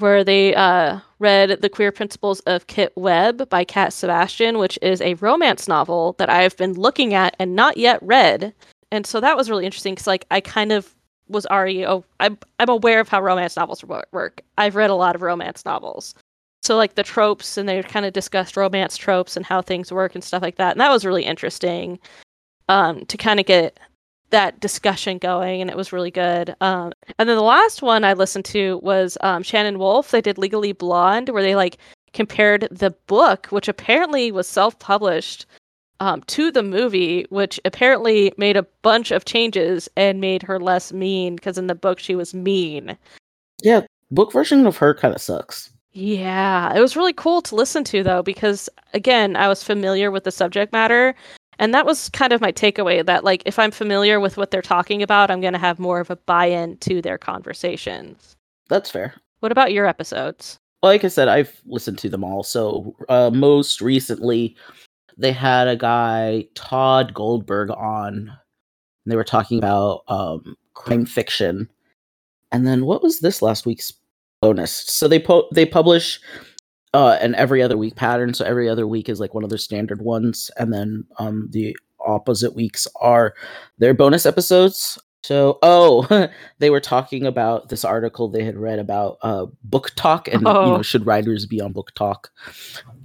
where 0.00 0.24
they 0.24 0.54
uh, 0.54 1.00
read 1.18 1.60
The 1.60 1.68
Queer 1.68 1.92
Principles 1.92 2.40
of 2.40 2.66
Kit 2.66 2.92
Webb 2.96 3.48
by 3.48 3.64
Cat 3.64 3.92
Sebastian, 3.92 4.58
which 4.58 4.78
is 4.82 5.00
a 5.00 5.14
romance 5.14 5.68
novel 5.68 6.14
that 6.18 6.30
I've 6.30 6.56
been 6.56 6.74
looking 6.74 7.14
at 7.14 7.34
and 7.38 7.54
not 7.54 7.76
yet 7.76 7.98
read. 8.02 8.54
And 8.90 9.06
so 9.06 9.20
that 9.20 9.36
was 9.36 9.50
really 9.50 9.66
interesting 9.66 9.94
because, 9.94 10.06
like, 10.06 10.26
I 10.30 10.40
kind 10.40 10.72
of 10.72 10.94
was 11.28 11.46
already, 11.46 11.84
oh, 11.84 12.04
I'm, 12.20 12.38
I'm 12.58 12.70
aware 12.70 13.00
of 13.00 13.08
how 13.08 13.20
romance 13.20 13.56
novels 13.56 13.84
work. 13.84 14.40
I've 14.56 14.76
read 14.76 14.90
a 14.90 14.94
lot 14.94 15.14
of 15.14 15.22
romance 15.22 15.64
novels. 15.64 16.14
So, 16.62 16.76
like, 16.76 16.94
the 16.94 17.02
tropes, 17.02 17.56
and 17.58 17.68
they 17.68 17.82
kind 17.82 18.06
of 18.06 18.12
discussed 18.12 18.56
romance 18.56 18.96
tropes 18.96 19.36
and 19.36 19.44
how 19.44 19.62
things 19.62 19.92
work 19.92 20.14
and 20.14 20.24
stuff 20.24 20.42
like 20.42 20.56
that. 20.56 20.72
And 20.72 20.80
that 20.80 20.90
was 20.90 21.04
really 21.04 21.24
interesting 21.24 21.98
um, 22.68 23.04
to 23.06 23.16
kind 23.16 23.40
of 23.40 23.46
get 23.46 23.78
that 24.30 24.60
discussion 24.60 25.18
going 25.18 25.60
and 25.60 25.70
it 25.70 25.76
was 25.76 25.92
really 25.92 26.10
good. 26.10 26.54
Um, 26.60 26.92
and 27.18 27.28
then 27.28 27.36
the 27.36 27.42
last 27.42 27.82
one 27.82 28.04
i 28.04 28.12
listened 28.12 28.44
to 28.46 28.78
was 28.82 29.16
um, 29.22 29.42
shannon 29.42 29.78
wolf. 29.78 30.10
They 30.10 30.20
did 30.20 30.38
legally 30.38 30.72
blonde 30.72 31.28
where 31.30 31.42
they 31.42 31.56
like 31.56 31.78
compared 32.12 32.68
the 32.70 32.90
book 33.06 33.46
which 33.46 33.68
apparently 33.68 34.32
was 34.32 34.46
self-published 34.48 35.46
um, 36.00 36.22
to 36.28 36.50
the 36.50 36.62
movie 36.62 37.26
which 37.30 37.58
apparently 37.64 38.32
made 38.36 38.56
a 38.56 38.66
bunch 38.82 39.10
of 39.10 39.24
changes 39.24 39.88
and 39.96 40.20
made 40.20 40.42
her 40.42 40.60
less 40.60 40.92
mean 40.92 41.36
because 41.36 41.58
in 41.58 41.66
the 41.66 41.74
book 41.74 41.98
she 41.98 42.14
was 42.14 42.34
mean. 42.34 42.96
Yeah, 43.62 43.82
book 44.10 44.32
version 44.32 44.66
of 44.66 44.76
her 44.78 44.94
kind 44.94 45.14
of 45.14 45.20
sucks. 45.20 45.70
yeah 45.92 46.72
it 46.76 46.80
was 46.80 46.96
really 46.96 47.12
cool 47.14 47.42
to 47.42 47.54
listen 47.56 47.82
to 47.84 48.02
though 48.02 48.22
because 48.22 48.68
again 48.94 49.34
i 49.36 49.48
was 49.48 49.64
familiar 49.64 50.10
with 50.10 50.24
the 50.24 50.30
subject 50.30 50.72
matter 50.72 51.14
and 51.58 51.74
that 51.74 51.86
was 51.86 52.08
kind 52.10 52.32
of 52.32 52.40
my 52.40 52.52
takeaway 52.52 53.04
that 53.04 53.24
like 53.24 53.42
if 53.46 53.58
i'm 53.58 53.70
familiar 53.70 54.20
with 54.20 54.36
what 54.36 54.50
they're 54.50 54.62
talking 54.62 55.02
about 55.02 55.30
i'm 55.30 55.40
going 55.40 55.52
to 55.52 55.58
have 55.58 55.78
more 55.78 56.00
of 56.00 56.10
a 56.10 56.16
buy-in 56.16 56.76
to 56.78 57.00
their 57.02 57.18
conversations 57.18 58.36
That's 58.68 58.90
fair. 58.90 59.14
what 59.40 59.52
about 59.52 59.72
your 59.72 59.86
episodes 59.86 60.58
Like 60.82 61.04
I 61.04 61.08
said, 61.08 61.26
I've 61.26 61.60
listened 61.66 61.98
to 61.98 62.08
them 62.08 62.22
all. 62.22 62.44
So 62.44 62.94
uh, 63.08 63.30
most 63.34 63.80
recently, 63.80 64.54
they 65.16 65.32
had 65.32 65.66
a 65.66 65.74
guy 65.74 66.46
Tod 66.54 67.12
Goldberg 67.14 67.70
on. 67.70 68.14
And 68.14 69.06
they 69.06 69.16
were 69.16 69.24
talking 69.24 69.58
about 69.58 70.04
um, 70.06 70.54
crime 70.74 71.04
fiction. 71.04 71.68
And 72.52 72.64
then 72.64 72.84
what 72.86 73.02
was 73.02 73.18
this 73.18 73.42
last 73.42 73.66
week's 73.66 73.92
bonus? 74.40 74.70
So 74.72 75.08
they 75.08 75.18
po- 75.18 75.48
they 75.52 75.66
publish 75.66 76.20
uh, 76.98 77.16
an 77.20 77.34
every 77.36 77.62
other 77.62 77.76
week 77.78 77.94
pattern. 77.94 78.34
So 78.34 78.44
every 78.44 78.68
other 78.68 78.86
week 78.86 79.08
is 79.08 79.20
like 79.20 79.32
one 79.34 79.44
of 79.44 79.50
their 79.50 79.58
standard 79.58 80.02
ones, 80.02 80.50
and 80.56 80.72
then 80.72 81.04
um, 81.18 81.48
the 81.52 81.76
opposite 82.04 82.54
weeks 82.56 82.88
are 83.00 83.34
their 83.78 83.94
bonus 83.94 84.26
episodes. 84.26 84.98
So 85.22 85.58
oh, 85.62 86.28
they 86.58 86.70
were 86.70 86.80
talking 86.80 87.24
about 87.26 87.68
this 87.68 87.84
article 87.84 88.28
they 88.28 88.42
had 88.44 88.56
read 88.56 88.78
about 88.80 89.18
uh, 89.22 89.46
BookTok 89.68 90.26
and 90.26 90.42
you 90.42 90.48
know 90.48 90.76
Oh. 90.78 90.82
should 90.82 91.06
writers 91.06 91.46
be 91.46 91.60
on 91.60 91.72
BookTok, 91.72 92.30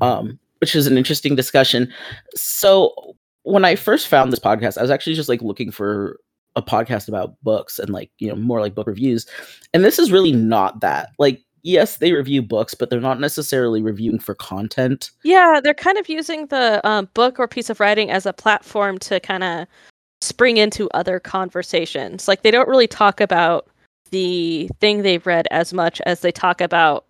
um, 0.02 0.40
which 0.60 0.76
is 0.76 0.88
an 0.88 0.98
interesting 0.98 1.36
discussion. 1.36 1.92
So 2.36 3.16
when 3.44 3.66
I 3.66 3.76
first 3.76 4.08
found 4.08 4.32
this 4.32 4.40
podcast, 4.40 4.78
I 4.78 4.82
was 4.82 4.92
actually 4.92 5.16
just 5.16 5.30
like 5.30 5.42
looking 5.42 5.70
for 5.72 6.20
a 6.56 6.62
podcast 6.62 7.08
about 7.08 7.36
books 7.44 7.78
and 7.80 7.90
like 7.90 8.10
you 8.20 8.30
know 8.30 8.36
more 8.36 8.60
like 8.62 8.74
book 8.76 8.88
reviews, 8.88 9.28
and 9.74 9.84
this 9.84 10.00
is 10.00 10.12
really 10.12 10.32
not 10.32 10.80
that. 10.82 11.10
Like 11.20 11.42
yes, 11.64 11.98
they 11.98 12.12
review 12.12 12.42
books, 12.42 12.74
but 12.74 12.90
they're 12.90 13.00
not 13.00 13.20
necessarily 13.20 13.82
reviewing 13.82 14.20
for 14.20 14.36
content. 14.36 15.12
Yeah, 15.24 15.60
they're 15.64 15.74
kind 15.74 15.98
of 15.98 16.08
using 16.08 16.48
the 16.48 16.86
um, 16.88 17.10
book 17.14 17.40
or 17.40 17.48
piece 17.48 17.70
of 17.70 17.80
writing 17.80 18.12
as 18.12 18.26
a 18.26 18.34
platform 18.34 19.00
to 19.00 19.20
kind 19.20 19.44
of 19.44 19.68
spring 20.22 20.58
into 20.58 20.90
other 20.92 21.20
conversations. 21.20 22.28
Like 22.28 22.44
they 22.44 22.52
don't 22.52 22.70
really 22.70 22.88
talk 22.88 23.20
about 23.20 23.68
the 24.12 24.70
thing 24.80 25.02
they've 25.02 25.26
read 25.26 25.48
as 25.52 25.74
much 25.74 26.00
as 26.02 26.22
they 26.22 26.32
talk 26.32 26.62
about 26.62 27.06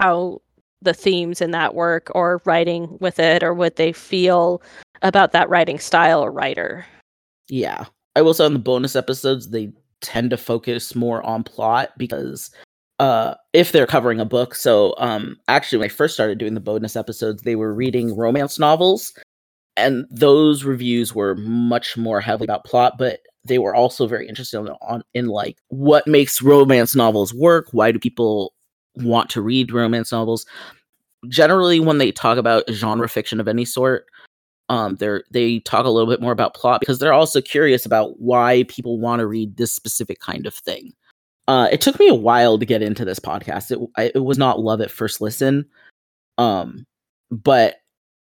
how 0.00 0.40
the 0.80 0.94
themes 0.94 1.40
in 1.40 1.50
that 1.50 1.74
work 1.74 2.10
or 2.14 2.40
writing 2.44 2.96
with 3.00 3.18
it 3.18 3.42
or 3.42 3.52
what 3.52 3.76
they 3.76 3.92
feel 3.92 4.62
about 5.02 5.32
that 5.32 5.48
writing 5.48 5.78
style 5.78 6.24
or 6.24 6.30
writer. 6.30 6.86
Yeah. 7.48 7.86
I 8.16 8.22
will 8.22 8.34
say 8.34 8.44
on 8.44 8.52
the 8.52 8.58
bonus 8.58 8.96
episodes, 8.96 9.50
they 9.50 9.72
tend 10.00 10.30
to 10.30 10.36
focus 10.36 10.94
more 10.94 11.24
on 11.24 11.42
plot 11.42 11.90
because 11.98 12.50
uh 12.98 13.34
if 13.52 13.72
they're 13.72 13.86
covering 13.86 14.20
a 14.20 14.24
book. 14.24 14.54
So 14.54 14.94
um 14.98 15.36
actually 15.48 15.78
when 15.78 15.86
i 15.86 15.88
first 15.88 16.14
started 16.14 16.38
doing 16.38 16.54
the 16.54 16.60
bonus 16.60 16.96
episodes 16.96 17.42
they 17.42 17.56
were 17.56 17.74
reading 17.74 18.16
romance 18.16 18.58
novels 18.58 19.12
and 19.76 20.06
those 20.10 20.64
reviews 20.64 21.14
were 21.14 21.36
much 21.36 21.96
more 21.96 22.20
heavily 22.20 22.46
about 22.46 22.64
plot 22.64 22.94
but 22.98 23.20
they 23.44 23.58
were 23.58 23.74
also 23.74 24.06
very 24.06 24.28
interested 24.28 24.58
on, 24.58 24.68
on 24.82 25.02
in 25.14 25.26
like 25.26 25.58
what 25.68 26.06
makes 26.06 26.42
romance 26.42 26.94
novels 26.94 27.34
work? 27.34 27.68
Why 27.72 27.92
do 27.92 27.98
people 27.98 28.52
want 28.96 29.30
to 29.30 29.40
read 29.40 29.72
romance 29.72 30.12
novels? 30.12 30.46
Generally 31.28 31.80
when 31.80 31.98
they 31.98 32.12
talk 32.12 32.38
about 32.38 32.70
genre 32.70 33.08
fiction 33.08 33.40
of 33.40 33.48
any 33.48 33.64
sort 33.64 34.06
um 34.68 34.96
they're 34.96 35.24
they 35.30 35.60
talk 35.60 35.86
a 35.86 35.90
little 35.90 36.10
bit 36.10 36.20
more 36.20 36.32
about 36.32 36.54
plot 36.54 36.80
because 36.80 36.98
they're 36.98 37.12
also 37.12 37.40
curious 37.40 37.86
about 37.86 38.20
why 38.20 38.64
people 38.68 39.00
want 39.00 39.20
to 39.20 39.26
read 39.26 39.56
this 39.56 39.72
specific 39.72 40.20
kind 40.20 40.46
of 40.46 40.54
thing 40.54 40.92
uh 41.48 41.68
it 41.72 41.80
took 41.80 41.98
me 41.98 42.08
a 42.08 42.14
while 42.14 42.58
to 42.58 42.66
get 42.66 42.82
into 42.82 43.04
this 43.04 43.18
podcast. 43.18 43.72
It, 43.72 43.80
I, 43.96 44.12
it 44.14 44.24
was 44.24 44.38
not 44.38 44.60
love 44.60 44.80
at 44.80 44.90
first 44.90 45.20
listen. 45.20 45.66
Um 46.38 46.86
but 47.30 47.76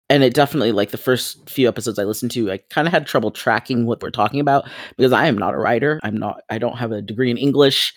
and 0.08 0.22
it 0.22 0.34
definitely 0.34 0.72
like 0.72 0.90
the 0.90 0.98
first 0.98 1.48
few 1.50 1.66
episodes 1.68 1.98
i 1.98 2.04
listened 2.04 2.30
to 2.30 2.50
i 2.50 2.58
kind 2.70 2.86
of 2.86 2.92
had 2.92 3.06
trouble 3.06 3.30
tracking 3.30 3.86
what 3.86 4.00
we're 4.02 4.10
talking 4.10 4.40
about 4.40 4.68
because 4.96 5.12
i 5.12 5.26
am 5.26 5.36
not 5.36 5.54
a 5.54 5.58
writer. 5.58 6.00
I'm 6.02 6.16
not 6.16 6.42
i 6.48 6.58
don't 6.58 6.78
have 6.78 6.92
a 6.92 7.02
degree 7.02 7.30
in 7.30 7.38
english. 7.38 7.94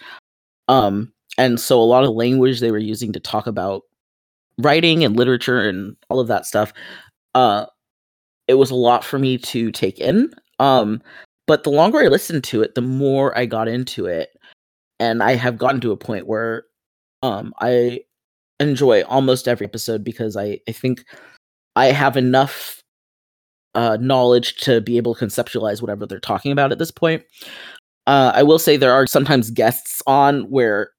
Um 0.67 1.13
and 1.37 1.59
so 1.59 1.79
a 1.79 1.83
lot 1.83 2.03
of 2.03 2.11
language 2.11 2.59
they 2.59 2.71
were 2.71 2.77
using 2.77 3.13
to 3.13 3.19
talk 3.19 3.47
about 3.47 3.83
writing 4.57 5.03
and 5.03 5.15
literature 5.15 5.61
and 5.61 5.95
all 6.09 6.19
of 6.19 6.27
that 6.27 6.45
stuff 6.45 6.73
uh 7.35 7.65
it 8.47 8.55
was 8.55 8.71
a 8.71 8.75
lot 8.75 9.05
for 9.05 9.19
me 9.19 9.37
to 9.37 9.71
take 9.71 9.99
in. 9.99 10.33
Um 10.59 11.01
but 11.47 11.63
the 11.63 11.69
longer 11.69 11.99
i 11.99 12.07
listened 12.07 12.43
to 12.45 12.61
it 12.61 12.75
the 12.75 12.81
more 12.81 13.37
i 13.37 13.45
got 13.45 13.67
into 13.67 14.05
it 14.05 14.29
and 14.99 15.23
i 15.23 15.35
have 15.35 15.57
gotten 15.57 15.81
to 15.81 15.91
a 15.91 15.97
point 15.97 16.27
where 16.27 16.65
um 17.21 17.53
i 17.59 17.99
enjoy 18.59 19.03
almost 19.03 19.47
every 19.47 19.65
episode 19.65 20.03
because 20.03 20.35
i 20.35 20.59
i 20.67 20.71
think 20.71 21.03
i 21.75 21.87
have 21.87 22.17
enough 22.17 22.83
uh 23.75 23.97
knowledge 23.99 24.55
to 24.57 24.81
be 24.81 24.97
able 24.97 25.15
to 25.15 25.25
conceptualize 25.25 25.81
whatever 25.81 26.05
they're 26.05 26.19
talking 26.19 26.51
about 26.51 26.71
at 26.71 26.79
this 26.79 26.91
point. 26.91 27.23
Uh 28.07 28.31
i 28.33 28.43
will 28.43 28.59
say 28.59 28.77
there 28.77 28.93
are 28.93 29.07
sometimes 29.07 29.51
guests 29.51 30.01
on 30.07 30.41
where 30.49 30.91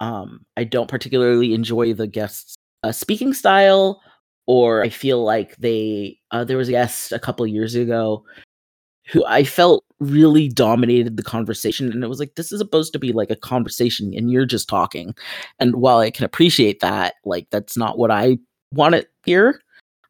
um 0.00 0.44
i 0.56 0.64
don't 0.64 0.88
particularly 0.88 1.54
enjoy 1.54 1.92
the 1.92 2.06
guests 2.06 2.54
uh, 2.82 2.92
speaking 2.92 3.32
style 3.32 4.00
or 4.46 4.82
I 4.82 4.88
feel 4.88 5.22
like 5.24 5.56
they 5.56 6.18
uh, 6.30 6.44
there 6.44 6.56
was 6.56 6.68
a 6.68 6.72
guest 6.72 7.12
a 7.12 7.18
couple 7.18 7.46
years 7.46 7.74
ago 7.74 8.24
who 9.06 9.24
I 9.26 9.44
felt 9.44 9.84
really 10.04 10.48
dominated 10.48 11.16
the 11.16 11.22
conversation 11.22 11.90
and 11.90 12.04
it 12.04 12.08
was 12.08 12.18
like 12.18 12.34
this 12.34 12.52
is 12.52 12.58
supposed 12.58 12.92
to 12.92 12.98
be 12.98 13.12
like 13.12 13.30
a 13.30 13.36
conversation 13.36 14.12
and 14.14 14.30
you're 14.30 14.46
just 14.46 14.68
talking. 14.68 15.14
And 15.58 15.76
while 15.76 15.98
I 15.98 16.10
can 16.10 16.24
appreciate 16.24 16.80
that 16.80 17.14
like 17.24 17.48
that's 17.50 17.76
not 17.76 17.98
what 17.98 18.10
I 18.10 18.38
want 18.72 18.94
to 18.94 19.06
hear 19.24 19.60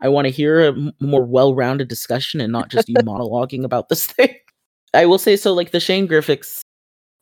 I 0.00 0.08
want 0.08 0.26
to 0.26 0.30
hear 0.30 0.68
a 0.68 0.74
more 1.00 1.24
well-rounded 1.24 1.88
discussion 1.88 2.40
and 2.40 2.52
not 2.52 2.68
just 2.70 2.88
you 2.88 2.94
monologuing 2.98 3.64
about 3.64 3.88
this 3.88 4.06
thing. 4.06 4.34
I 4.92 5.06
will 5.06 5.18
say 5.18 5.36
so 5.36 5.52
like 5.54 5.70
the 5.70 5.80
Shane 5.80 6.06
Griffiths 6.06 6.62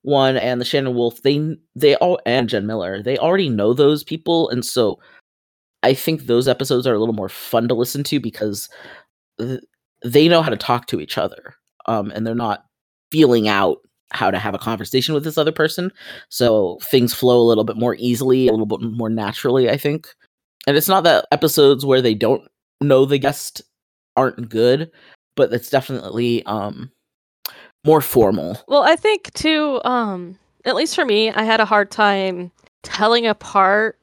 one 0.02 0.37
and 0.37 0.61
the 0.61 0.64
Shannon 0.64 0.95
Wolf 0.95 1.23
they 1.23 1.57
they 1.76 1.95
all 1.97 2.21
and 2.26 2.49
Jen 2.49 2.67
Miller 2.67 3.02
they 3.02 3.17
already 3.19 3.49
know 3.49 3.73
those 3.73 4.02
people 4.02 4.49
and 4.50 4.64
so 4.64 4.99
I 5.83 5.95
think 5.95 6.23
those 6.23 6.49
episodes 6.49 6.87
are 6.87 6.95
a 6.95 6.99
little 6.99 7.14
more 7.14 7.29
fun 7.29 7.69
to 7.69 7.75
listen 7.75 8.05
to 8.05 8.21
because 8.21 8.69
th- 9.38 9.61
they 10.05 10.29
know 10.29 10.43
how 10.43 10.50
to 10.50 10.57
talk 10.57 10.87
to 10.88 11.00
each 11.00 11.19
other 11.19 11.55
um, 11.87 12.11
and 12.11 12.27
they're 12.27 12.35
not 12.35 12.65
feeling 13.11 13.49
out 13.49 13.79
how 14.11 14.31
to 14.31 14.39
have 14.39 14.55
a 14.55 14.59
conversation 14.59 15.15
with 15.15 15.25
this 15.25 15.39
other 15.39 15.53
person. 15.53 15.91
So 16.29 16.79
things 16.83 17.15
flow 17.15 17.41
a 17.41 17.49
little 17.49 17.65
bit 17.65 17.77
more 17.77 17.97
easily, 17.99 18.49
a 18.49 18.53
little 18.53 18.67
bit 18.67 18.81
more 18.81 19.09
naturally, 19.09 19.71
I 19.71 19.77
think. 19.77 20.09
And 20.67 20.77
it's 20.77 20.89
not 20.89 21.05
that 21.05 21.27
episodes 21.33 21.85
where 21.85 22.03
they 22.03 22.15
don't 22.15 22.47
know 22.81 23.05
the 23.05 23.19
guest 23.19 23.62
aren't 24.17 24.49
good, 24.49 24.91
but 25.35 25.53
it's 25.53 25.71
definitely 25.71 26.45
um, 26.45 26.91
more 27.85 28.01
formal. 28.01 28.59
Well, 28.69 28.83
I 28.83 28.97
think 28.97 29.33
too, 29.35 29.81
um, 29.85 30.39
at 30.65 30.77
least 30.77 30.95
for 30.95 31.05
me, 31.05 31.31
I 31.31 31.43
had 31.43 31.61
a 31.61 31.65
hard 31.65 31.91
time 31.91 32.51
telling 32.83 33.27
apart 33.27 33.99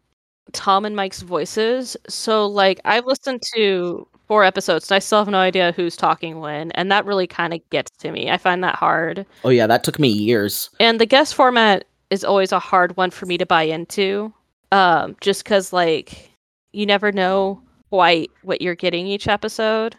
Tom 0.53 0.85
and 0.85 0.95
Mike's 0.95 1.21
voices. 1.21 1.95
So 2.07 2.47
like 2.47 2.81
I've 2.85 3.05
listened 3.05 3.41
to 3.55 4.07
four 4.29 4.43
episodes 4.43 4.89
and 4.89 4.95
I 4.95 4.99
still 4.99 5.17
have 5.17 5.27
no 5.27 5.39
idea 5.39 5.73
who's 5.75 5.97
talking 5.97 6.39
when, 6.39 6.71
and 6.73 6.91
that 6.91 7.05
really 7.05 7.25
kind 7.25 7.51
of 7.51 7.67
gets 7.71 7.89
to 7.97 8.11
me. 8.11 8.29
I 8.29 8.37
find 8.37 8.63
that 8.63 8.75
hard. 8.75 9.25
Oh 9.43 9.49
yeah, 9.49 9.65
that 9.67 9.83
took 9.83 9.97
me 9.99 10.07
years. 10.07 10.69
And 10.79 11.01
the 11.01 11.07
guest 11.07 11.33
format 11.33 11.85
is 12.11 12.23
always 12.23 12.51
a 12.51 12.59
hard 12.59 12.95
one 12.95 13.09
for 13.09 13.25
me 13.25 13.39
to 13.39 13.45
buy 13.45 13.63
into. 13.63 14.31
Um, 14.71 15.17
just 15.19 15.45
cause 15.45 15.73
like 15.73 16.29
you 16.71 16.85
never 16.85 17.11
know 17.11 17.61
quite 17.89 18.29
what 18.43 18.61
you're 18.61 18.75
getting 18.75 19.07
each 19.07 19.27
episode. 19.27 19.95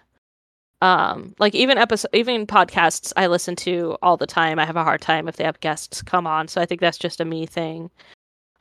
Um, 0.81 1.35
like 1.41 1.55
even 1.57 1.77
episode 1.77 2.09
even 2.15 2.47
podcasts 2.47 3.13
I 3.17 3.27
listen 3.27 3.57
to 3.57 3.99
all 4.01 4.17
the 4.17 4.29
time, 4.29 4.61
I 4.61 4.65
have 4.65 4.77
a 4.77 4.85
hard 4.85 5.01
time 5.01 5.27
if 5.29 5.37
they 5.37 5.45
have 5.45 5.59
guests 5.59 6.03
come 6.03 6.29
on. 6.29 6.47
So 6.47 6.61
I 6.61 6.67
think 6.67 6.81
that's 6.81 6.99
just 6.99 7.21
a 7.21 7.25
me 7.25 7.47
thing. 7.47 7.91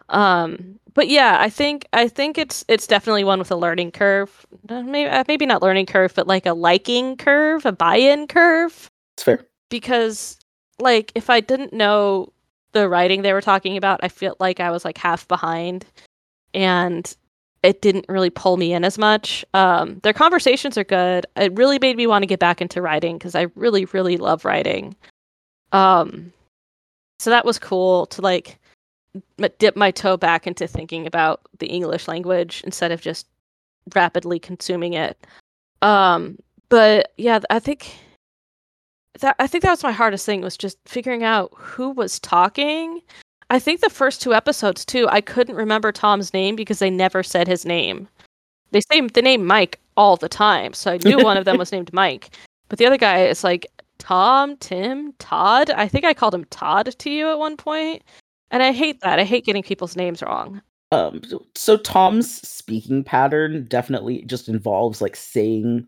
Um, 0.09 0.79
but 0.93 1.07
yeah, 1.07 1.37
I 1.39 1.49
think 1.49 1.87
I 1.93 2.07
think 2.07 2.37
it's 2.37 2.65
it's 2.67 2.87
definitely 2.87 3.23
one 3.23 3.39
with 3.39 3.51
a 3.51 3.55
learning 3.55 3.91
curve. 3.91 4.45
Uh, 4.67 4.81
maybe 4.81 5.09
uh, 5.09 5.23
maybe 5.27 5.45
not 5.45 5.61
learning 5.61 5.85
curve, 5.85 6.13
but 6.15 6.27
like 6.27 6.45
a 6.45 6.53
liking 6.53 7.15
curve, 7.17 7.65
a 7.65 7.71
buy-in 7.71 8.27
curve. 8.27 8.89
It's 9.15 9.23
fair 9.23 9.45
because 9.69 10.37
like 10.79 11.11
if 11.15 11.29
I 11.29 11.39
didn't 11.39 11.73
know 11.73 12.31
the 12.71 12.89
writing 12.89 13.21
they 13.21 13.33
were 13.33 13.41
talking 13.41 13.77
about, 13.77 13.99
I 14.03 14.07
feel 14.07 14.35
like 14.39 14.59
I 14.59 14.71
was 14.71 14.83
like 14.83 14.97
half 14.97 15.27
behind, 15.27 15.85
and 16.53 17.15
it 17.61 17.81
didn't 17.81 18.05
really 18.09 18.29
pull 18.29 18.57
me 18.57 18.73
in 18.73 18.83
as 18.83 18.97
much. 18.97 19.45
Um, 19.53 19.99
their 20.03 20.13
conversations 20.13 20.77
are 20.77 20.83
good. 20.83 21.25
It 21.35 21.53
really 21.55 21.77
made 21.79 21.97
me 21.97 22.07
want 22.07 22.23
to 22.23 22.27
get 22.27 22.39
back 22.39 22.61
into 22.61 22.81
writing 22.81 23.17
because 23.17 23.35
I 23.35 23.47
really 23.55 23.85
really 23.85 24.17
love 24.17 24.43
writing. 24.45 24.95
Um, 25.71 26.33
so 27.19 27.29
that 27.29 27.45
was 27.45 27.59
cool 27.59 28.05
to 28.07 28.21
like 28.21 28.59
dip 29.57 29.75
my 29.75 29.91
toe 29.91 30.17
back 30.17 30.47
into 30.47 30.67
thinking 30.67 31.07
about 31.07 31.41
the 31.59 31.67
English 31.67 32.07
language 32.07 32.61
instead 32.65 32.91
of 32.91 33.01
just 33.01 33.27
rapidly 33.95 34.39
consuming 34.39 34.93
it. 34.93 35.25
Um, 35.81 36.37
but 36.69 37.13
yeah, 37.17 37.39
I 37.49 37.59
think 37.59 37.95
that 39.19 39.35
I 39.39 39.47
think 39.47 39.63
that 39.63 39.71
was 39.71 39.83
my 39.83 39.91
hardest 39.91 40.25
thing 40.25 40.41
was 40.41 40.57
just 40.57 40.77
figuring 40.85 41.23
out 41.23 41.51
who 41.55 41.89
was 41.91 42.19
talking. 42.19 43.01
I 43.49 43.59
think 43.59 43.81
the 43.81 43.89
first 43.89 44.21
two 44.21 44.33
episodes 44.33 44.85
too, 44.85 45.07
I 45.09 45.21
couldn't 45.21 45.55
remember 45.55 45.91
Tom's 45.91 46.33
name 46.33 46.55
because 46.55 46.79
they 46.79 46.91
never 46.91 47.23
said 47.23 47.47
his 47.47 47.65
name. 47.65 48.07
They 48.71 48.81
say 48.81 49.01
the 49.01 49.21
name 49.23 49.45
Mike 49.45 49.79
all 49.97 50.15
the 50.15 50.29
time, 50.29 50.73
so 50.73 50.91
I 50.91 50.99
knew 51.03 51.17
one 51.17 51.37
of 51.37 51.45
them 51.45 51.57
was 51.57 51.71
named 51.71 51.91
Mike. 51.91 52.29
But 52.69 52.77
the 52.77 52.85
other 52.85 52.97
guy 52.97 53.25
is 53.25 53.43
like 53.43 53.65
Tom, 53.97 54.55
Tim, 54.57 55.13
Todd. 55.13 55.71
I 55.71 55.87
think 55.87 56.05
I 56.05 56.13
called 56.13 56.35
him 56.35 56.45
Todd 56.45 56.93
to 56.99 57.09
you 57.09 57.31
at 57.31 57.39
one 57.39 57.57
point. 57.57 58.03
And 58.51 58.63
I 58.63 58.71
hate 58.71 59.01
that. 59.01 59.19
I 59.19 59.23
hate 59.23 59.45
getting 59.45 59.63
people's 59.63 59.95
names 59.95 60.21
wrong. 60.21 60.61
Um, 60.91 61.21
so, 61.55 61.77
Tom's 61.77 62.47
speaking 62.47 63.03
pattern 63.03 63.65
definitely 63.69 64.23
just 64.23 64.49
involves 64.49 65.01
like 65.01 65.15
saying 65.15 65.85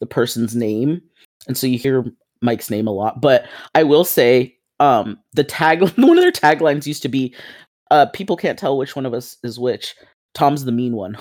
the 0.00 0.06
person's 0.06 0.54
name, 0.54 1.02
and 1.48 1.58
so 1.58 1.66
you 1.66 1.76
hear 1.76 2.04
Mike's 2.40 2.70
name 2.70 2.86
a 2.86 2.92
lot. 2.92 3.20
But 3.20 3.48
I 3.74 3.82
will 3.82 4.04
say, 4.04 4.56
um, 4.78 5.18
the 5.32 5.42
tag 5.42 5.80
one 5.98 6.18
of 6.18 6.22
their 6.22 6.30
taglines 6.30 6.86
used 6.86 7.02
to 7.02 7.08
be, 7.08 7.34
"Uh, 7.90 8.06
people 8.06 8.36
can't 8.36 8.58
tell 8.58 8.78
which 8.78 8.94
one 8.94 9.06
of 9.06 9.14
us 9.14 9.36
is 9.42 9.58
which. 9.58 9.96
Tom's 10.34 10.64
the 10.64 10.72
mean 10.72 10.94
one." 10.94 11.18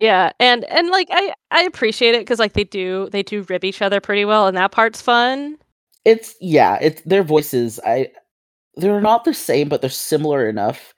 yeah, 0.00 0.32
and 0.40 0.64
and 0.64 0.88
like 0.88 1.08
I 1.12 1.32
I 1.52 1.62
appreciate 1.62 2.16
it 2.16 2.22
because 2.22 2.40
like 2.40 2.54
they 2.54 2.64
do 2.64 3.08
they 3.12 3.22
do 3.22 3.42
rib 3.48 3.64
each 3.64 3.82
other 3.82 4.00
pretty 4.00 4.24
well, 4.24 4.48
and 4.48 4.56
that 4.56 4.72
part's 4.72 5.00
fun. 5.00 5.58
It's 6.04 6.34
yeah, 6.40 6.78
it's 6.80 7.02
their 7.02 7.22
voices. 7.22 7.78
I 7.86 8.10
they're 8.76 9.00
not 9.00 9.24
the 9.24 9.34
same, 9.34 9.68
but 9.68 9.80
they're 9.80 9.90
similar 9.90 10.48
enough 10.48 10.94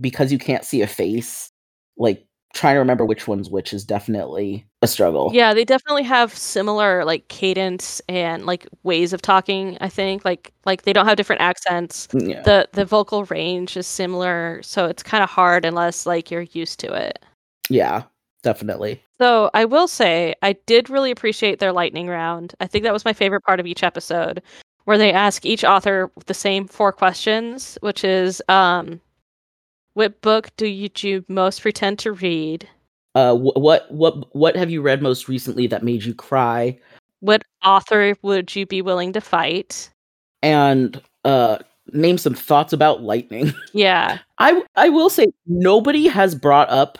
because 0.00 0.32
you 0.32 0.38
can't 0.38 0.64
see 0.64 0.82
a 0.82 0.86
face. 0.86 1.50
Like 1.96 2.26
trying 2.54 2.76
to 2.76 2.78
remember 2.78 3.04
which 3.04 3.26
one's 3.26 3.50
which 3.50 3.72
is 3.72 3.84
definitely 3.84 4.64
a 4.80 4.86
struggle. 4.86 5.30
Yeah, 5.34 5.52
they 5.54 5.64
definitely 5.64 6.04
have 6.04 6.34
similar 6.34 7.04
like 7.04 7.26
cadence 7.28 8.00
and 8.08 8.46
like 8.46 8.66
ways 8.84 9.12
of 9.12 9.20
talking, 9.20 9.76
I 9.80 9.88
think. 9.88 10.24
Like 10.24 10.52
like 10.64 10.82
they 10.82 10.92
don't 10.92 11.06
have 11.06 11.16
different 11.16 11.42
accents. 11.42 12.06
Mm, 12.08 12.30
yeah. 12.30 12.42
The 12.42 12.68
the 12.72 12.84
vocal 12.84 13.24
range 13.24 13.76
is 13.76 13.86
similar, 13.86 14.60
so 14.62 14.86
it's 14.86 15.02
kind 15.02 15.22
of 15.22 15.30
hard 15.30 15.64
unless 15.64 16.06
like 16.06 16.30
you're 16.30 16.42
used 16.42 16.80
to 16.80 16.92
it. 16.94 17.24
Yeah, 17.68 18.04
definitely. 18.42 19.02
So 19.20 19.50
I 19.54 19.64
will 19.64 19.88
say 19.88 20.34
I 20.42 20.54
did 20.66 20.90
really 20.90 21.10
appreciate 21.10 21.58
their 21.58 21.72
lightning 21.72 22.08
round. 22.08 22.54
I 22.60 22.66
think 22.66 22.84
that 22.84 22.92
was 22.92 23.04
my 23.04 23.12
favorite 23.12 23.42
part 23.42 23.60
of 23.60 23.66
each 23.66 23.82
episode, 23.82 24.42
where 24.84 24.98
they 24.98 25.12
ask 25.12 25.44
each 25.44 25.64
author 25.64 26.10
the 26.26 26.34
same 26.34 26.66
four 26.66 26.92
questions, 26.92 27.78
which 27.80 28.04
is 28.04 28.42
um, 28.48 29.00
what 29.94 30.20
book 30.20 30.50
do 30.56 30.66
you, 30.66 30.90
you 30.98 31.24
most 31.28 31.62
pretend 31.62 31.98
to 32.00 32.12
read? 32.12 32.68
Uh, 33.14 33.34
wh- 33.36 33.56
what 33.56 33.90
what 33.92 34.34
what 34.34 34.56
have 34.56 34.70
you 34.70 34.82
read 34.82 35.00
most 35.00 35.28
recently 35.28 35.66
that 35.68 35.84
made 35.84 36.04
you 36.04 36.14
cry? 36.14 36.76
What 37.20 37.44
author 37.64 38.14
would 38.22 38.54
you 38.54 38.66
be 38.66 38.82
willing 38.82 39.12
to 39.12 39.20
fight? 39.20 39.90
And 40.42 41.00
uh, 41.24 41.58
name 41.92 42.18
some 42.18 42.34
thoughts 42.34 42.72
about 42.72 43.02
lightning. 43.02 43.52
Yeah. 43.72 44.18
I 44.38 44.62
I 44.76 44.88
will 44.88 45.10
say 45.10 45.28
nobody 45.46 46.08
has 46.08 46.34
brought 46.34 46.68
up 46.70 46.98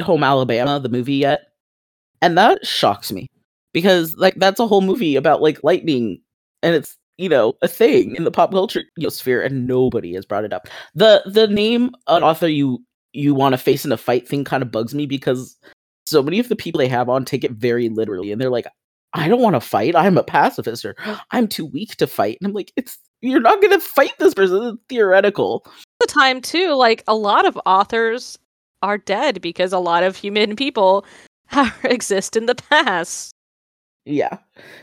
Home 0.00 0.22
Alabama 0.22 0.78
the 0.80 0.88
movie 0.88 1.14
yet, 1.14 1.48
and 2.20 2.36
that 2.36 2.64
shocks 2.66 3.10
me 3.10 3.26
because 3.72 4.16
like 4.16 4.34
that's 4.36 4.60
a 4.60 4.66
whole 4.66 4.82
movie 4.82 5.16
about 5.16 5.40
like 5.40 5.64
lightning, 5.64 6.20
and 6.62 6.74
it's 6.74 6.97
you 7.18 7.28
know 7.28 7.54
a 7.62 7.68
thing 7.68 8.16
in 8.16 8.24
the 8.24 8.30
pop 8.30 8.52
culture 8.52 8.82
you 8.96 9.04
know, 9.04 9.08
sphere, 9.10 9.42
and 9.42 9.66
nobody 9.66 10.14
has 10.14 10.24
brought 10.24 10.44
it 10.44 10.52
up. 10.52 10.68
the 10.94 11.22
The 11.26 11.46
name 11.46 11.90
an 12.06 12.22
author 12.22 12.48
you 12.48 12.82
you 13.12 13.34
want 13.34 13.52
to 13.52 13.58
face 13.58 13.84
in 13.84 13.92
a 13.92 13.96
fight 13.96 14.28
thing 14.28 14.44
kind 14.44 14.62
of 14.62 14.70
bugs 14.70 14.94
me 14.94 15.06
because 15.06 15.56
so 16.06 16.22
many 16.22 16.38
of 16.38 16.48
the 16.48 16.56
people 16.56 16.78
they 16.78 16.88
have 16.88 17.08
on 17.08 17.24
take 17.24 17.44
it 17.44 17.52
very 17.52 17.88
literally, 17.88 18.32
and 18.32 18.40
they're 18.40 18.50
like, 18.50 18.66
I 19.14 19.28
don't 19.28 19.42
want 19.42 19.54
to 19.54 19.60
fight. 19.60 19.96
I'm 19.96 20.18
a 20.18 20.22
pacifist, 20.22 20.84
or 20.84 20.94
I'm 21.30 21.48
too 21.48 21.66
weak 21.66 21.96
to 21.96 22.06
fight. 22.06 22.38
And 22.40 22.48
I'm 22.48 22.54
like, 22.54 22.72
it's 22.76 22.98
you're 23.20 23.40
not 23.40 23.60
gonna 23.60 23.80
fight 23.80 24.12
this 24.18 24.34
person. 24.34 24.62
It's 24.62 24.78
theoretical. 24.88 25.66
The 26.00 26.06
time 26.06 26.40
too, 26.40 26.74
like 26.74 27.02
a 27.08 27.14
lot 27.14 27.46
of 27.46 27.58
authors 27.66 28.38
are 28.82 28.98
dead 28.98 29.40
because 29.40 29.72
a 29.72 29.78
lot 29.78 30.04
of 30.04 30.16
human 30.16 30.54
people 30.56 31.04
exist 31.84 32.36
in 32.36 32.46
the 32.46 32.54
past. 32.54 33.32
Yeah. 34.08 34.38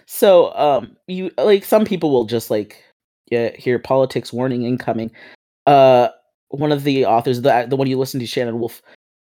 So 0.05 0.53
um 0.55 0.95
you 1.07 1.31
like 1.37 1.65
some 1.65 1.85
people 1.85 2.11
will 2.11 2.25
just 2.25 2.51
like 2.51 2.81
yeah, 3.31 3.51
hear 3.55 3.79
politics 3.79 4.31
warning 4.31 4.63
incoming. 4.63 5.11
Uh 5.65 6.09
one 6.49 6.71
of 6.71 6.83
the 6.83 7.05
authors, 7.05 7.41
the 7.41 7.65
the 7.67 7.75
one 7.75 7.87
you 7.87 7.97
listen 7.97 8.19
to, 8.19 8.25
Shannon 8.25 8.59
Wolf, 8.59 8.81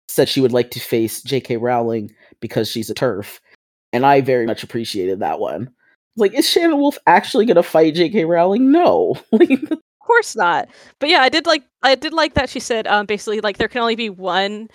said 0.08 0.28
she 0.28 0.42
would 0.42 0.52
like 0.52 0.72
to 0.72 0.80
face 0.80 1.22
J.K. 1.22 1.58
Rowling 1.58 2.12
because 2.40 2.70
she's 2.70 2.90
a 2.90 2.96
TERF. 2.96 3.40
And 3.94 4.06
I 4.06 4.22
very 4.22 4.46
much 4.48 4.64
appreciated 4.64 5.20
that 5.20 5.40
one. 5.40 5.70
Like, 6.18 6.34
is 6.34 6.50
Shannon 6.50 6.80
Wolf 6.80 6.98
actually 7.08 7.46
gonna 7.46 7.64
fight 7.64 7.96
J.K. 7.96 8.26
Rowling? 8.26 8.72
No. 8.72 9.16
Like 9.32 9.60
course 10.12 10.36
not. 10.36 10.68
But 11.00 11.10
yeah, 11.10 11.22
I 11.22 11.30
did 11.30 11.46
like 11.46 11.64
I 11.84 11.96
did 11.96 12.14
like 12.14 12.34
that 12.34 12.50
she 12.50 12.60
said 12.60 12.86
um 12.88 13.06
basically 13.06 13.40
like 13.40 13.58
there 13.58 13.68
can 13.68 13.82
only 13.82 13.96
be 13.96 14.10
one 14.10 14.68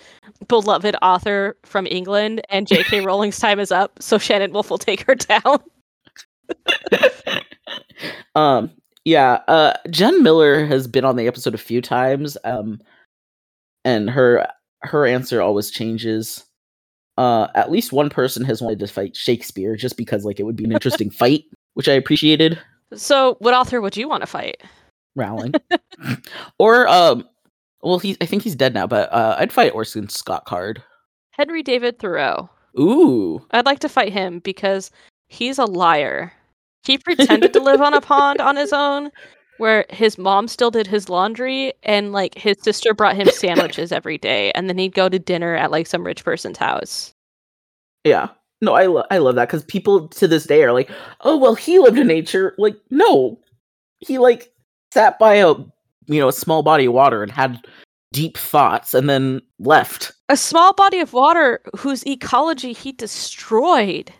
beloved 0.47 0.95
author 1.01 1.55
from 1.63 1.85
England 1.87 2.41
and 2.49 2.67
J.K. 2.67 3.01
Rowling's 3.05 3.39
time 3.39 3.59
is 3.59 3.71
up, 3.71 4.01
so 4.01 4.17
Shannon 4.17 4.51
Wolf 4.51 4.69
will 4.69 4.77
take 4.77 5.01
her 5.01 5.15
down. 5.15 5.59
um 8.35 8.71
yeah, 9.05 9.41
uh 9.47 9.73
Jen 9.91 10.23
Miller 10.23 10.65
has 10.65 10.87
been 10.87 11.05
on 11.05 11.15
the 11.15 11.27
episode 11.27 11.53
a 11.53 11.59
few 11.59 11.81
times. 11.81 12.37
Um 12.43 12.81
and 13.85 14.09
her 14.09 14.47
her 14.81 15.05
answer 15.05 15.41
always 15.41 15.69
changes. 15.69 16.43
Uh 17.15 17.47
at 17.53 17.69
least 17.69 17.93
one 17.93 18.09
person 18.09 18.43
has 18.45 18.61
wanted 18.61 18.79
to 18.79 18.87
fight 18.87 19.15
Shakespeare 19.15 19.75
just 19.75 19.97
because 19.97 20.25
like 20.25 20.39
it 20.39 20.43
would 20.43 20.55
be 20.55 20.65
an 20.65 20.71
interesting 20.71 21.11
fight, 21.11 21.43
which 21.75 21.87
I 21.87 21.93
appreciated. 21.93 22.59
So, 22.93 23.35
what 23.39 23.53
author 23.53 23.81
would 23.81 23.97
you 23.97 24.07
want 24.07 24.21
to 24.21 24.27
fight? 24.27 24.61
Rowling. 25.17 25.53
or 26.59 26.87
um 26.87 27.27
well 27.81 27.99
he 27.99 28.15
I 28.21 28.25
think 28.25 28.43
he's 28.43 28.55
dead 28.55 28.73
now, 28.73 28.87
but 28.87 29.11
uh 29.11 29.35
I'd 29.39 29.51
fight 29.51 29.73
Orson 29.73 30.09
Scott 30.09 30.45
Card. 30.45 30.81
Henry 31.31 31.63
David 31.63 31.99
Thoreau. 31.99 32.49
Ooh. 32.79 33.45
I'd 33.51 33.65
like 33.65 33.79
to 33.79 33.89
fight 33.89 34.13
him 34.13 34.39
because 34.39 34.91
he's 35.27 35.57
a 35.59 35.65
liar. 35.65 36.31
He 36.83 36.97
pretended 37.03 37.53
to 37.53 37.59
live 37.59 37.81
on 37.81 37.93
a 37.93 38.01
pond 38.01 38.39
on 38.39 38.55
his 38.55 38.73
own 38.73 39.11
where 39.57 39.85
his 39.89 40.17
mom 40.19 40.47
still 40.47 40.69
did 40.69 40.85
his 40.85 41.09
laundry 41.09 41.73
and 41.83 42.11
like 42.13 42.35
his 42.37 42.57
sister 42.61 42.93
brought 42.93 43.15
him 43.15 43.27
sandwiches 43.29 43.91
every 43.91 44.17
day 44.17 44.51
and 44.51 44.69
then 44.69 44.77
he'd 44.77 44.93
go 44.93 45.09
to 45.09 45.17
dinner 45.19 45.55
at 45.55 45.71
like 45.71 45.87
some 45.87 46.05
rich 46.05 46.23
person's 46.23 46.57
house. 46.59 47.13
Yeah. 48.03 48.29
No, 48.61 48.73
I 48.73 48.85
lo- 48.87 49.05
I 49.11 49.17
love 49.19 49.35
that 49.35 49.49
cuz 49.49 49.63
people 49.65 50.07
to 50.09 50.27
this 50.27 50.45
day 50.45 50.63
are 50.63 50.73
like, 50.73 50.89
"Oh, 51.21 51.37
well, 51.37 51.53
he 51.53 51.77
lived 51.77 51.99
in 51.99 52.07
nature." 52.07 52.55
Like, 52.57 52.75
no. 52.89 53.39
He 53.99 54.17
like 54.17 54.51
sat 54.91 55.19
by 55.19 55.35
a 55.35 55.55
you 56.07 56.19
know, 56.19 56.29
a 56.29 56.33
small 56.33 56.63
body 56.63 56.85
of 56.85 56.93
water 56.93 57.21
and 57.21 57.31
had 57.31 57.65
deep 58.13 58.37
thoughts 58.37 58.93
and 58.93 59.09
then 59.09 59.41
left. 59.59 60.13
A 60.29 60.37
small 60.37 60.73
body 60.73 60.99
of 60.99 61.13
water 61.13 61.61
whose 61.75 62.05
ecology 62.07 62.73
he 62.73 62.91
destroyed. 62.93 64.11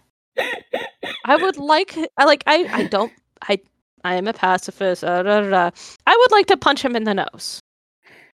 I 1.25 1.35
would 1.37 1.57
like 1.57 1.97
I 2.17 2.25
like 2.25 2.43
I 2.45 2.67
I 2.71 2.83
don't 2.83 3.11
I 3.47 3.59
I 4.03 4.15
am 4.15 4.27
a 4.27 4.33
pacifist. 4.33 5.03
Uh, 5.03 5.23
da, 5.23 5.41
da, 5.41 5.49
da. 5.49 5.69
I 6.05 6.15
would 6.17 6.31
like 6.31 6.45
to 6.47 6.57
punch 6.57 6.83
him 6.83 6.95
in 6.95 7.05
the 7.05 7.13
nose. 7.13 7.59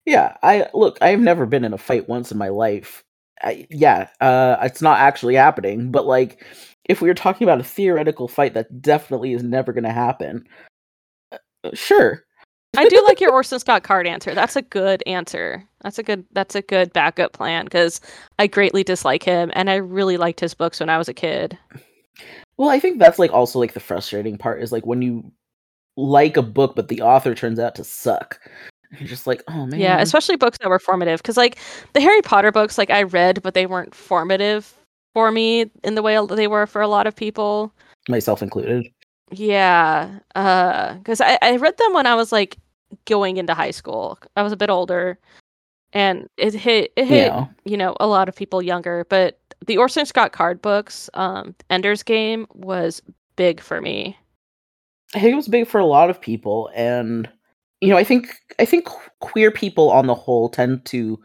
Yeah, 0.05 0.35
I 0.43 0.67
look, 0.73 0.97
I've 1.01 1.21
never 1.21 1.45
been 1.45 1.63
in 1.63 1.73
a 1.73 1.77
fight 1.77 2.09
once 2.09 2.31
in 2.31 2.37
my 2.37 2.49
life. 2.49 3.03
I, 3.41 3.67
yeah, 3.69 4.09
uh 4.21 4.57
it's 4.61 4.81
not 4.81 4.99
actually 4.99 5.35
happening, 5.35 5.91
but 5.91 6.05
like 6.05 6.43
if 6.85 7.01
we 7.01 7.07
were 7.07 7.13
talking 7.13 7.45
about 7.45 7.61
a 7.61 7.63
theoretical 7.63 8.27
fight 8.27 8.53
that 8.55 8.81
definitely 8.81 9.33
is 9.33 9.43
never 9.43 9.71
going 9.71 9.85
to 9.85 9.91
happen. 9.91 10.45
Sure. 11.73 12.23
I 12.75 12.89
do 12.89 13.03
like 13.05 13.21
your 13.21 13.31
Orson 13.31 13.59
Scott 13.59 13.83
Card 13.83 14.07
answer. 14.07 14.33
That's 14.33 14.55
a 14.55 14.61
good 14.61 15.03
answer. 15.05 15.63
That's 15.81 15.99
a 15.99 16.03
good 16.03 16.25
that's 16.31 16.55
a 16.55 16.61
good 16.61 16.91
backup 16.91 17.33
plan 17.33 17.65
because 17.65 18.01
I 18.39 18.47
greatly 18.47 18.83
dislike 18.83 19.21
him 19.21 19.51
and 19.53 19.69
I 19.69 19.75
really 19.75 20.17
liked 20.17 20.39
his 20.39 20.53
books 20.53 20.79
when 20.79 20.89
I 20.89 20.97
was 20.97 21.07
a 21.07 21.13
kid. 21.13 21.57
Well, 22.57 22.69
I 22.69 22.79
think 22.79 22.99
that's 22.99 23.19
like 23.19 23.31
also 23.31 23.59
like 23.59 23.73
the 23.73 23.79
frustrating 23.79 24.37
part 24.37 24.61
is 24.61 24.71
like 24.71 24.85
when 24.85 25.01
you 25.01 25.31
like 25.97 26.35
a 26.35 26.41
book 26.41 26.75
but 26.75 26.87
the 26.87 27.01
author 27.01 27.35
turns 27.35 27.59
out 27.59 27.75
to 27.75 27.83
suck. 27.83 28.39
You're 28.99 29.07
just 29.09 29.25
like, 29.27 29.43
"Oh 29.47 29.65
man." 29.65 29.79
Yeah, 29.79 29.99
especially 30.01 30.35
books 30.35 30.59
that 30.59 30.69
were 30.69 30.79
formative 30.79 31.21
because 31.21 31.37
like 31.37 31.57
the 31.93 32.01
Harry 32.01 32.21
Potter 32.21 32.51
books 32.51 32.77
like 32.77 32.89
I 32.89 33.03
read 33.03 33.41
but 33.43 33.53
they 33.53 33.65
weren't 33.65 33.93
formative 33.93 34.73
for 35.13 35.31
me 35.31 35.69
in 35.83 35.95
the 35.95 36.01
way 36.01 36.17
they 36.27 36.47
were 36.47 36.65
for 36.65 36.81
a 36.81 36.87
lot 36.87 37.07
of 37.07 37.15
people. 37.15 37.71
myself 38.09 38.41
included. 38.41 38.87
Yeah, 39.33 40.19
because 40.29 41.21
I, 41.21 41.37
I 41.41 41.55
read 41.57 41.77
them 41.77 41.93
when 41.93 42.05
I 42.05 42.15
was 42.15 42.31
like 42.31 42.57
going 43.05 43.37
into 43.37 43.53
high 43.53 43.71
school. 43.71 44.17
I 44.35 44.43
was 44.43 44.51
a 44.51 44.57
bit 44.57 44.69
older, 44.69 45.17
and 45.93 46.29
it 46.37 46.53
hit 46.53 46.93
it 46.95 47.05
hit 47.05 47.27
Yeah. 47.27 47.45
you 47.65 47.77
know 47.77 47.95
a 47.99 48.07
lot 48.07 48.29
of 48.29 48.35
people 48.35 48.61
younger. 48.61 49.05
But 49.09 49.39
the 49.65 49.77
Orson 49.77 50.05
Scott 50.05 50.31
Card 50.33 50.61
books, 50.61 51.09
um, 51.13 51.55
Ender's 51.69 52.03
Game 52.03 52.47
was 52.53 53.01
big 53.35 53.61
for 53.61 53.81
me. 53.81 54.17
I 55.15 55.19
think 55.19 55.33
it 55.33 55.37
was 55.37 55.47
big 55.47 55.67
for 55.67 55.79
a 55.79 55.85
lot 55.85 56.09
of 56.09 56.19
people, 56.19 56.69
and 56.75 57.29
you 57.81 57.89
know, 57.89 57.97
I 57.97 58.03
think 58.03 58.35
I 58.59 58.65
think 58.65 58.87
queer 59.19 59.51
people 59.51 59.89
on 59.91 60.07
the 60.07 60.15
whole 60.15 60.49
tend 60.49 60.85
to 60.85 61.19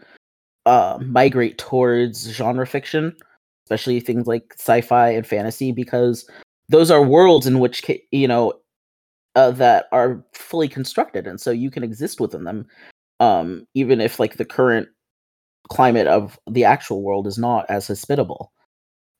uh, 0.66 0.98
migrate 1.00 1.56
towards 1.58 2.30
genre 2.30 2.66
fiction, 2.66 3.16
especially 3.64 4.00
things 4.00 4.26
like 4.26 4.54
sci-fi 4.58 5.10
and 5.10 5.26
fantasy, 5.26 5.72
because 5.72 6.28
those 6.68 6.90
are 6.90 7.02
worlds 7.02 7.46
in 7.46 7.58
which 7.58 7.84
you 8.10 8.28
know 8.28 8.52
uh, 9.34 9.50
that 9.52 9.86
are 9.92 10.24
fully 10.32 10.68
constructed, 10.68 11.26
and 11.26 11.40
so 11.40 11.50
you 11.50 11.70
can 11.70 11.82
exist 11.82 12.20
within 12.20 12.44
them, 12.44 12.66
um, 13.20 13.66
even 13.74 14.00
if 14.00 14.18
like 14.18 14.36
the 14.36 14.44
current 14.44 14.88
climate 15.68 16.06
of 16.06 16.38
the 16.50 16.64
actual 16.64 17.02
world 17.02 17.26
is 17.26 17.38
not 17.38 17.66
as 17.68 17.86
hospitable. 17.88 18.52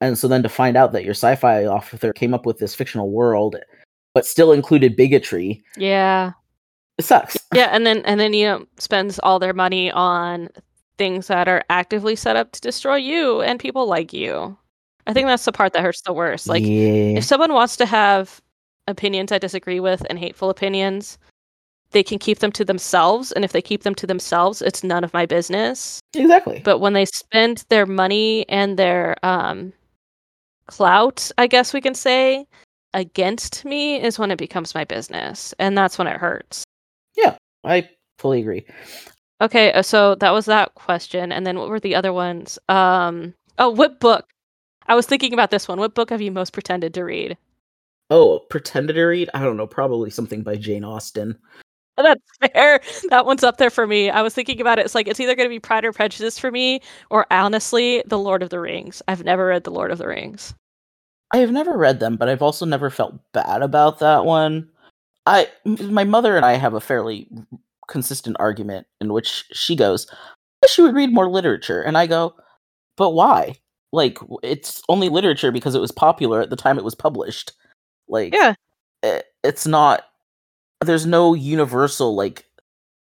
And 0.01 0.17
so 0.17 0.27
then 0.27 0.43
to 0.43 0.49
find 0.49 0.77
out 0.77 0.93
that 0.93 1.03
your 1.03 1.13
sci-fi 1.13 1.65
author 1.65 2.13
came 2.13 2.33
up 2.33 2.45
with 2.45 2.57
this 2.57 2.73
fictional 2.73 3.11
world, 3.11 3.57
but 4.13 4.25
still 4.25 4.51
included 4.53 4.95
bigotry, 4.95 5.61
Yeah, 5.77 6.31
it 6.97 7.03
sucks. 7.03 7.37
yeah, 7.53 7.69
and 7.71 7.85
then 7.85 7.99
and 8.05 8.19
then 8.19 8.33
you 8.33 8.45
know 8.45 8.65
spends 8.77 9.19
all 9.19 9.39
their 9.39 9.53
money 9.53 9.91
on 9.91 10.49
things 10.97 11.27
that 11.27 11.47
are 11.47 11.63
actively 11.69 12.15
set 12.15 12.35
up 12.35 12.51
to 12.51 12.61
destroy 12.61 12.95
you 12.95 13.41
and 13.41 13.59
people 13.59 13.87
like 13.87 14.11
you. 14.11 14.57
I 15.09 15.13
think 15.13 15.25
that's 15.25 15.45
the 15.45 15.51
part 15.51 15.73
that 15.73 15.81
hurts 15.81 16.01
the 16.01 16.13
worst. 16.13 16.47
Like 16.47 16.63
yeah, 16.63 17.17
if 17.17 17.23
someone 17.23 17.51
wants 17.51 17.75
to 17.77 17.87
have 17.87 18.39
opinions 18.87 19.31
I 19.31 19.39
disagree 19.39 19.79
with 19.79 20.05
and 20.07 20.19
hateful 20.19 20.51
opinions, 20.51 21.17
they 21.89 22.03
can 22.03 22.19
keep 22.19 22.39
them 22.39 22.51
to 22.51 22.63
themselves. 22.63 23.31
And 23.31 23.43
if 23.43 23.51
they 23.51 23.61
keep 23.61 23.81
them 23.81 23.95
to 23.95 24.05
themselves, 24.05 24.61
it's 24.61 24.83
none 24.83 25.03
of 25.03 25.11
my 25.11 25.25
business. 25.25 25.99
exactly. 26.13 26.61
But 26.63 26.77
when 26.77 26.93
they 26.93 27.05
spend 27.05 27.63
their 27.69 27.87
money 27.87 28.47
and 28.49 28.77
their 28.77 29.15
um, 29.25 29.73
clout, 30.67 31.31
I 31.39 31.47
guess 31.47 31.73
we 31.73 31.81
can 31.81 31.95
say, 31.95 32.45
against 32.93 33.65
me, 33.65 33.99
is 33.99 34.19
when 34.19 34.29
it 34.29 34.37
becomes 34.37 34.75
my 34.75 34.83
business. 34.83 35.55
And 35.57 35.75
that's 35.75 35.97
when 35.97 36.05
it 36.05 36.17
hurts. 36.17 36.63
Yeah, 37.15 37.35
I 37.63 37.89
fully 38.19 38.41
agree. 38.41 38.63
Okay, 39.41 39.71
uh, 39.71 39.81
so 39.81 40.13
that 40.15 40.31
was 40.31 40.45
that 40.45 40.75
question, 40.75 41.31
and 41.31 41.47
then 41.47 41.57
what 41.57 41.69
were 41.69 41.79
the 41.79 41.95
other 41.95 42.13
ones? 42.13 42.59
Um, 42.67 43.33
oh, 43.57 43.69
what 43.69 43.99
book? 43.99 44.27
I 44.87 44.95
was 44.95 45.05
thinking 45.05 45.33
about 45.33 45.51
this 45.51 45.67
one. 45.67 45.79
What 45.79 45.95
book 45.95 46.09
have 46.09 46.21
you 46.21 46.31
most 46.31 46.53
pretended 46.53 46.93
to 46.95 47.03
read? 47.03 47.37
Oh, 48.09 48.39
pretended 48.49 48.93
to 48.93 49.05
read? 49.05 49.29
I 49.33 49.43
don't 49.43 49.57
know, 49.57 49.67
probably 49.67 50.09
something 50.09 50.41
by 50.41 50.55
Jane 50.55 50.83
Austen. 50.83 51.37
That's 51.97 52.21
fair. 52.53 52.79
That 53.09 53.25
one's 53.25 53.43
up 53.43 53.57
there 53.57 53.69
for 53.69 53.85
me. 53.85 54.09
I 54.09 54.21
was 54.21 54.33
thinking 54.33 54.61
about 54.61 54.79
it. 54.79 54.85
It's 54.85 54.95
like 54.95 55.07
it's 55.07 55.19
either 55.19 55.35
going 55.35 55.47
to 55.47 55.53
be 55.53 55.59
Pride 55.59 55.83
or 55.83 55.91
Prejudice 55.91 56.39
for 56.39 56.49
me, 56.49 56.81
or 57.09 57.25
honestly, 57.29 58.03
The 58.07 58.17
Lord 58.17 58.41
of 58.41 58.49
the 58.49 58.59
Rings. 58.59 59.01
I've 59.07 59.25
never 59.25 59.47
read 59.47 59.65
The 59.65 59.71
Lord 59.71 59.91
of 59.91 59.97
the 59.97 60.07
Rings. 60.07 60.53
I 61.31 61.37
have 61.37 61.51
never 61.51 61.77
read 61.77 61.99
them, 61.99 62.15
but 62.15 62.29
I've 62.29 62.41
also 62.41 62.65
never 62.65 62.89
felt 62.89 63.19
bad 63.33 63.61
about 63.61 63.99
that 63.99 64.25
one. 64.25 64.69
I, 65.25 65.47
my 65.65 66.03
mother 66.03 66.35
and 66.35 66.45
I 66.45 66.53
have 66.53 66.73
a 66.73 66.79
fairly 66.81 67.29
consistent 67.87 68.37
argument 68.39 68.87
in 69.01 69.13
which 69.13 69.45
she 69.51 69.75
goes, 69.75 70.07
"I 70.09 70.15
wish 70.63 70.77
you 70.77 70.85
would 70.85 70.95
read 70.95 71.13
more 71.13 71.29
literature," 71.29 71.81
and 71.81 71.97
I 71.97 72.07
go, 72.07 72.33
"But 72.97 73.11
why? 73.11 73.57
Like, 73.91 74.19
it's 74.43 74.81
only 74.89 75.09
literature 75.09 75.51
because 75.51 75.75
it 75.75 75.81
was 75.81 75.91
popular 75.91 76.41
at 76.41 76.49
the 76.49 76.55
time 76.55 76.77
it 76.77 76.83
was 76.83 76.95
published. 76.95 77.53
Like, 78.07 78.33
Yeah. 78.33 78.53
it, 79.03 79.25
it's 79.43 79.65
not. 79.65 80.03
There's 80.83 81.05
no 81.05 81.33
universal 81.33 82.15
like 82.15 82.45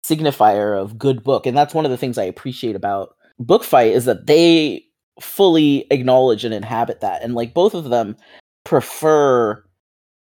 signifier 0.05 0.79
of 0.81 0.99
good 0.99 1.23
book, 1.23 1.47
and 1.47 1.57
that's 1.57 1.75
one 1.75 1.85
of 1.85 1.90
the 1.90 1.97
things 1.97 2.18
I 2.18 2.25
appreciate 2.25 2.77
about 2.77 3.16
Book 3.38 3.64
Fight 3.64 3.92
is 3.92 4.05
that 4.05 4.27
they 4.27 4.85
fully 5.21 5.87
acknowledge 5.90 6.45
and 6.45 6.53
inhabit 6.55 7.01
that, 7.01 7.23
and 7.23 7.35
like 7.35 7.55
both 7.55 7.75
of 7.75 7.85
them 7.85 8.16
prefer 8.64 9.62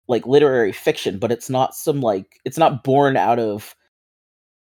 like 0.08 0.26
literary 0.26 0.72
fiction, 0.72 1.18
but 1.18 1.32
it's 1.32 1.48
not 1.50 1.74
some 1.74 2.00
like 2.00 2.38
it's 2.44 2.58
not 2.58 2.84
born 2.84 3.16
out 3.16 3.38
of 3.38 3.74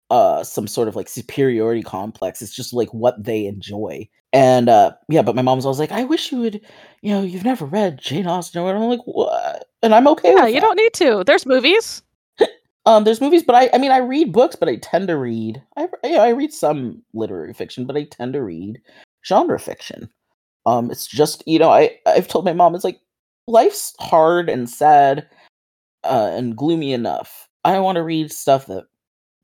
uh 0.10 0.44
some 0.44 0.68
sort 0.68 0.88
of 0.88 0.96
like 0.96 1.10
superiority 1.10 1.84
complex. 1.84 2.42
It's 2.42 2.56
just 2.56 2.74
like 2.74 2.94
what 2.94 3.22
they 3.24 3.46
enjoy. 3.46 4.08
And 4.34 4.70
uh 4.70 4.92
yeah, 5.10 5.22
but 5.22 5.36
my 5.36 5.42
mom's 5.42 5.66
always 5.66 5.80
like, 5.80 5.92
I 5.92 6.04
wish 6.04 6.32
you 6.32 6.40
would, 6.40 6.62
you 7.02 7.12
know, 7.12 7.22
you've 7.24 7.46
never 7.46 7.66
read 7.66 8.00
Jane 8.00 8.28
Austen 8.28 8.62
or 8.62 8.76
I'm 8.76 8.82
like, 8.84 9.02
what? 9.06 9.70
And 9.84 9.94
I'm 9.94 10.08
okay 10.10 10.34
Yeah, 10.34 10.48
you 10.48 10.56
that. 10.56 10.62
don't 10.62 10.78
need 10.78 10.94
to. 10.94 11.24
There's 11.26 11.46
movies. 11.46 12.02
Um, 12.86 13.04
there's 13.04 13.20
movies, 13.20 13.44
but 13.44 13.54
I, 13.54 13.70
I 13.74 13.80
mean, 13.80 13.92
I 13.92 13.98
read 13.98 14.32
books, 14.32 14.56
but 14.56 14.70
I 14.70 14.78
tend 14.78 15.10
to 15.10 15.18
read. 15.18 15.62
I, 15.76 15.90
yeah, 16.06 16.22
I 16.22 16.30
read 16.30 16.54
some 16.54 17.04
literary 17.14 17.54
fiction, 17.54 17.86
but 17.86 17.98
I 17.98 18.04
tend 18.06 18.32
to 18.32 18.42
read 18.42 18.80
genre 19.26 19.60
fiction. 19.60 20.10
Um, 20.66 20.90
it's 20.90 21.06
just 21.06 21.44
you 21.46 21.60
know, 21.60 21.70
I 21.70 21.98
I've 22.06 22.30
told 22.30 22.46
my 22.46 22.54
mom 22.54 22.76
it's 22.76 22.86
like 22.86 23.02
life's 23.46 23.94
hard 24.00 24.48
and 24.50 24.70
sad, 24.70 25.28
uh, 26.06 26.32
and 26.32 26.56
gloomy 26.56 26.94
enough. 26.94 27.50
I 27.66 27.78
want 27.80 27.98
to 27.98 28.04
read 28.04 28.32
stuff 28.32 28.68
that 28.68 28.86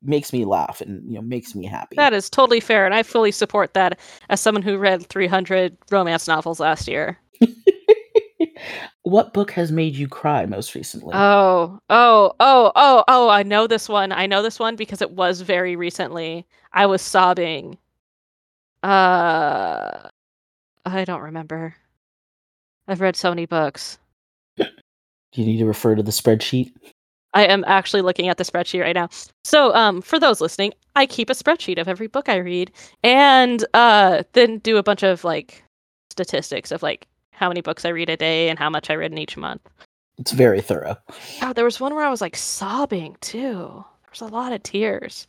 makes 0.04 0.32
me 0.32 0.44
laugh 0.44 0.80
and 0.80 1.08
you 1.08 1.16
know 1.16 1.22
makes 1.22 1.54
me 1.54 1.66
happy. 1.66 1.96
That 1.96 2.12
is 2.12 2.30
totally 2.30 2.60
fair, 2.60 2.84
and 2.84 2.94
I 2.94 3.02
fully 3.02 3.32
support 3.32 3.74
that 3.74 3.98
as 4.28 4.40
someone 4.40 4.62
who 4.62 4.78
read 4.78 5.06
300 5.06 5.76
romance 5.90 6.28
novels 6.28 6.60
last 6.60 6.88
year. 6.88 7.18
what 9.02 9.32
book 9.32 9.50
has 9.52 9.70
made 9.72 9.94
you 9.96 10.08
cry 10.08 10.46
most 10.46 10.74
recently? 10.74 11.12
Oh, 11.14 11.78
oh, 11.90 12.32
oh, 12.40 12.72
oh, 12.74 13.04
oh, 13.08 13.28
I 13.28 13.42
know 13.42 13.66
this 13.66 13.88
one. 13.88 14.12
I 14.12 14.26
know 14.26 14.42
this 14.42 14.58
one 14.58 14.76
because 14.76 15.02
it 15.02 15.12
was 15.12 15.40
very 15.40 15.76
recently. 15.76 16.46
I 16.72 16.86
was 16.86 17.02
sobbing. 17.02 17.78
Uh 18.82 20.08
I 20.86 21.04
don't 21.04 21.22
remember. 21.22 21.74
I've 22.86 23.00
read 23.00 23.16
so 23.16 23.30
many 23.30 23.46
books. 23.46 23.98
Do 24.58 24.66
you 25.32 25.46
need 25.46 25.58
to 25.58 25.64
refer 25.64 25.94
to 25.94 26.02
the 26.02 26.10
spreadsheet? 26.10 26.72
I 27.34 27.44
am 27.44 27.64
actually 27.66 28.02
looking 28.02 28.28
at 28.28 28.38
the 28.38 28.44
spreadsheet 28.44 28.80
right 28.80 28.94
now. 28.94 29.08
So, 29.42 29.74
um, 29.74 30.00
for 30.00 30.18
those 30.18 30.40
listening, 30.40 30.72
I 30.96 31.06
keep 31.06 31.28
a 31.30 31.34
spreadsheet 31.34 31.80
of 31.80 31.88
every 31.88 32.06
book 32.06 32.28
I 32.28 32.36
read, 32.36 32.72
and 33.02 33.64
uh, 33.74 34.22
then 34.32 34.58
do 34.58 34.76
a 34.76 34.82
bunch 34.82 35.02
of 35.02 35.24
like 35.24 35.64
statistics 36.10 36.70
of 36.70 36.82
like 36.82 37.06
how 37.32 37.48
many 37.48 37.60
books 37.60 37.84
I 37.84 37.88
read 37.88 38.08
a 38.08 38.16
day 38.16 38.48
and 38.48 38.58
how 38.58 38.70
much 38.70 38.88
I 38.90 38.94
read 38.94 39.12
in 39.12 39.18
each 39.18 39.36
month. 39.36 39.62
It's 40.18 40.32
very 40.32 40.60
thorough. 40.60 40.96
Oh, 41.42 41.52
there 41.52 41.64
was 41.64 41.80
one 41.80 41.94
where 41.94 42.04
I 42.04 42.10
was 42.10 42.20
like 42.20 42.36
sobbing 42.36 43.16
too. 43.20 43.84
There 44.02 44.10
was 44.10 44.20
a 44.20 44.26
lot 44.26 44.52
of 44.52 44.62
tears. 44.62 45.26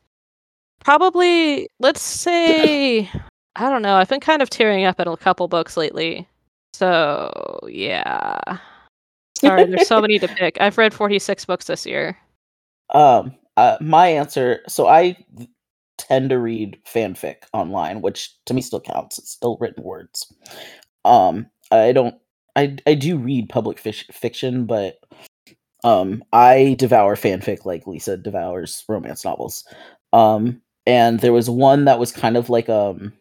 Probably, 0.83 1.67
let's 1.79 2.01
say, 2.01 3.09
I 3.55 3.69
don't 3.69 3.81
know. 3.81 3.95
I've 3.95 4.09
been 4.09 4.19
kind 4.19 4.43
of 4.43 4.51
tearing 4.51 4.85
up 4.85 4.99
at 4.99 5.07
a 5.07 5.17
couple 5.17 5.47
books 5.47 5.75
lately. 5.75 6.27
So, 6.73 7.61
yeah. 7.67 8.59
Sorry, 9.45 9.65
there's 9.65 9.87
so 9.87 10.01
many 10.01 10.19
to 10.19 10.27
pick. 10.39 10.57
I've 10.59 10.77
read 10.77 10.93
46 10.93 11.45
books 11.45 11.67
this 11.67 11.85
year. 11.85 12.17
Um, 12.93 13.35
uh, 13.57 13.77
my 13.81 14.07
answer. 14.07 14.61
So 14.67 14.87
I 14.87 15.17
tend 15.97 16.29
to 16.29 16.39
read 16.39 16.77
fanfic 16.85 17.43
online, 17.53 18.01
which 18.01 18.33
to 18.45 18.53
me 18.53 18.61
still 18.61 18.81
counts. 18.81 19.17
It's 19.17 19.31
still 19.31 19.57
written 19.59 19.83
words. 19.83 20.33
Um, 21.03 21.47
I 21.71 21.91
don't. 21.91 22.15
I 22.55 22.77
I 22.87 22.95
do 22.95 23.17
read 23.17 23.49
public 23.49 23.79
fish, 23.79 24.07
fiction, 24.11 24.65
but 24.65 24.97
um, 25.83 26.23
I 26.33 26.75
devour 26.79 27.15
fanfic 27.15 27.65
like 27.65 27.87
Lisa 27.87 28.17
devours 28.17 28.83
romance 28.87 29.25
novels. 29.25 29.65
Um, 30.13 30.61
and 30.85 31.19
there 31.19 31.33
was 31.33 31.49
one 31.49 31.85
that 31.85 31.99
was 31.99 32.11
kind 32.11 32.37
of 32.37 32.49
like 32.49 32.69
um, 32.69 33.13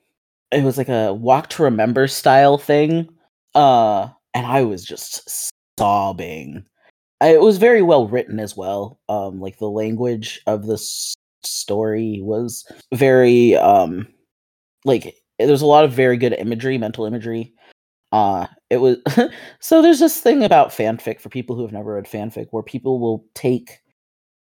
it 0.51 0.65
was 0.65 0.79
like 0.79 0.89
a 0.89 1.13
walk 1.13 1.51
to 1.51 1.65
remember 1.65 2.07
style 2.09 2.59
thing. 2.59 3.09
Uh, 3.55 4.09
and 4.35 4.47
I 4.47 4.63
was 4.63 4.85
just 4.85 5.51
sobbing. 5.79 6.65
It 7.21 7.41
was 7.41 7.59
very 7.59 7.83
well 7.83 8.09
written 8.09 8.39
as 8.39 8.57
well. 8.57 9.01
Um, 9.09 9.41
like 9.41 9.59
the 9.59 9.71
language 9.71 10.41
of 10.47 10.67
this 10.67 11.15
story 11.43 12.21
was 12.23 12.67
very 12.93 13.57
um, 13.57 14.07
like 14.85 15.17
there's 15.39 15.63
a 15.63 15.67
lot 15.67 15.85
of 15.85 15.93
very 15.93 16.17
good 16.17 16.35
imagery, 16.35 16.79
mental 16.79 17.07
imagery. 17.07 17.53
Uh, 18.13 18.47
it 18.71 18.79
was 18.79 18.99
so 19.61 19.83
there's 19.83 20.01
this 20.01 20.21
thing 20.21 20.43
about 20.43 20.71
fanfic 20.71 21.21
for 21.21 21.29
people 21.29 21.57
who 21.57 21.63
have 21.63 21.73
never 21.73 21.95
read 21.95 22.05
fanfic 22.05 22.47
where 22.51 22.63
people 22.63 23.01
will 23.01 23.25
take 23.35 23.81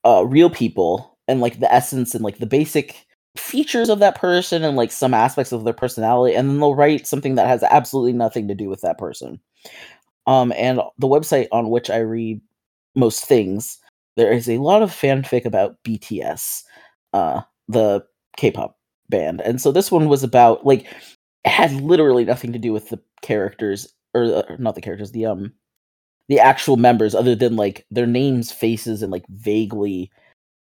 uh 0.04 0.24
real 0.26 0.50
people 0.50 1.18
and 1.26 1.40
like 1.40 1.58
the 1.58 1.72
essence 1.72 2.14
and 2.14 2.22
like 2.22 2.38
the 2.38 2.46
basic 2.46 3.04
features 3.36 3.88
of 3.88 3.98
that 3.98 4.14
person 4.14 4.62
and 4.62 4.76
like 4.76 4.92
some 4.92 5.12
aspects 5.12 5.50
of 5.50 5.64
their 5.64 5.72
personality 5.72 6.36
and 6.36 6.48
then 6.48 6.60
they'll 6.60 6.74
write 6.74 7.06
something 7.06 7.34
that 7.34 7.48
has 7.48 7.64
absolutely 7.64 8.12
nothing 8.12 8.46
to 8.46 8.54
do 8.54 8.68
with 8.68 8.80
that 8.82 8.98
person. 8.98 9.40
Um, 10.26 10.52
and 10.56 10.80
the 10.98 11.08
website 11.08 11.48
on 11.52 11.70
which 11.70 11.90
I 11.90 11.98
read 11.98 12.40
most 12.94 13.24
things, 13.24 13.78
there 14.16 14.32
is 14.32 14.48
a 14.48 14.58
lot 14.58 14.82
of 14.82 14.90
fanfic 14.90 15.44
about 15.44 15.82
BTS, 15.84 16.62
uh, 17.12 17.42
the 17.68 18.04
K-pop 18.36 18.78
band, 19.08 19.40
and 19.42 19.60
so 19.60 19.70
this 19.72 19.92
one 19.92 20.08
was 20.08 20.22
about 20.22 20.64
like 20.64 20.86
had 21.44 21.72
literally 21.72 22.24
nothing 22.24 22.52
to 22.52 22.58
do 22.58 22.72
with 22.72 22.88
the 22.88 23.00
characters 23.22 23.92
or 24.14 24.24
uh, 24.24 24.56
not 24.58 24.74
the 24.74 24.80
characters, 24.80 25.12
the 25.12 25.26
um, 25.26 25.52
the 26.28 26.40
actual 26.40 26.76
members, 26.76 27.14
other 27.14 27.34
than 27.34 27.56
like 27.56 27.86
their 27.90 28.06
names, 28.06 28.50
faces, 28.50 29.02
and 29.02 29.12
like 29.12 29.24
vaguely 29.28 30.10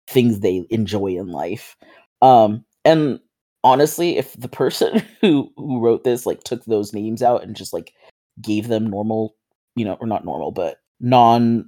things 0.08 0.40
they 0.40 0.66
enjoy 0.70 1.08
in 1.08 1.28
life. 1.28 1.76
Um, 2.22 2.66
and 2.86 3.20
honestly, 3.64 4.18
if 4.18 4.34
the 4.34 4.48
person 4.48 5.04
who 5.22 5.52
who 5.58 5.80
wrote 5.82 6.04
this 6.04 6.26
like 6.26 6.44
took 6.44 6.64
those 6.66 6.94
names 6.94 7.22
out 7.22 7.44
and 7.44 7.56
just 7.56 7.74
like 7.74 7.94
gave 8.42 8.68
them 8.68 8.88
normal, 8.88 9.36
you 9.80 9.86
know, 9.86 9.98
or 10.02 10.08
not 10.08 10.26
normal, 10.26 10.52
but 10.52 10.82
non 11.00 11.68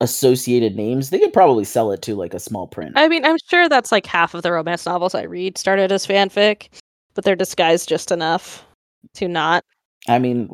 associated 0.00 0.74
names, 0.74 1.10
they 1.10 1.18
could 1.18 1.34
probably 1.34 1.64
sell 1.64 1.92
it 1.92 2.00
to 2.02 2.14
like 2.14 2.32
a 2.32 2.40
small 2.40 2.66
print. 2.66 2.94
I 2.96 3.08
mean, 3.08 3.26
I'm 3.26 3.36
sure 3.50 3.68
that's 3.68 3.92
like 3.92 4.06
half 4.06 4.32
of 4.32 4.42
the 4.42 4.50
romance 4.50 4.86
novels 4.86 5.14
I 5.14 5.24
read 5.24 5.58
started 5.58 5.92
as 5.92 6.06
fanfic, 6.06 6.70
but 7.14 7.24
they're 7.24 7.36
disguised 7.36 7.90
just 7.90 8.10
enough 8.10 8.64
to 9.14 9.28
not. 9.28 9.64
I 10.08 10.18
mean, 10.18 10.48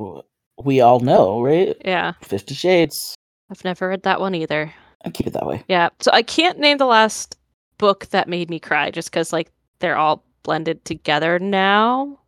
we 0.62 0.80
all 0.80 0.98
know, 0.98 1.40
right? 1.40 1.76
Yeah, 1.84 2.14
Fifty 2.20 2.54
Shades. 2.54 3.14
I've 3.48 3.64
never 3.64 3.88
read 3.88 4.02
that 4.02 4.20
one 4.20 4.34
either. 4.34 4.74
I 5.04 5.10
keep 5.10 5.28
it 5.28 5.34
that 5.34 5.46
way. 5.46 5.62
Yeah, 5.68 5.90
so 6.00 6.10
I 6.12 6.22
can't 6.22 6.58
name 6.58 6.78
the 6.78 6.86
last 6.86 7.38
book 7.78 8.06
that 8.06 8.28
made 8.28 8.50
me 8.50 8.58
cry 8.58 8.90
just 8.90 9.10
because 9.10 9.32
like 9.32 9.52
they're 9.78 9.96
all 9.96 10.24
blended 10.42 10.84
together 10.84 11.38
now. 11.38 12.18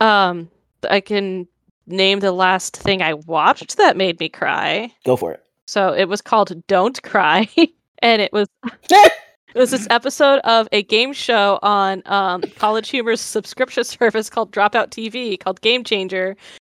Um, 0.00 0.50
I 0.90 1.00
can 1.00 1.46
name 1.86 2.20
the 2.20 2.32
last 2.32 2.76
thing 2.76 3.02
I 3.02 3.14
watched 3.14 3.76
that 3.76 3.96
made 3.96 4.20
me 4.20 4.28
cry. 4.28 4.92
Go 5.04 5.16
for 5.16 5.32
it. 5.32 5.42
So 5.66 5.92
it 5.92 6.08
was 6.08 6.20
called 6.20 6.66
Don't 6.66 7.02
Cry, 7.02 7.48
and 8.00 8.22
it 8.22 8.32
was 8.32 8.48
it 8.90 9.12
was 9.54 9.70
this 9.70 9.86
episode 9.90 10.40
of 10.40 10.68
a 10.72 10.82
game 10.82 11.12
show 11.12 11.58
on 11.62 12.02
um, 12.06 12.42
College 12.56 12.90
Humor's 12.90 13.20
subscription 13.20 13.84
service 13.84 14.30
called 14.30 14.52
Dropout 14.52 14.90
TV 14.90 15.38
called 15.38 15.60
Game 15.60 15.84
Changer, 15.84 16.36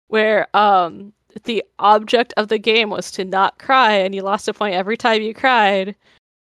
where 0.08 0.54
um, 0.56 1.12
the 1.44 1.64
object 1.78 2.32
of 2.36 2.48
the 2.48 2.58
game 2.58 2.90
was 2.90 3.10
to 3.12 3.24
not 3.24 3.58
cry, 3.58 3.92
and 3.92 4.14
you 4.14 4.22
lost 4.22 4.48
a 4.48 4.54
point 4.54 4.74
every 4.74 4.96
time 4.96 5.22
you 5.22 5.34
cried. 5.34 5.94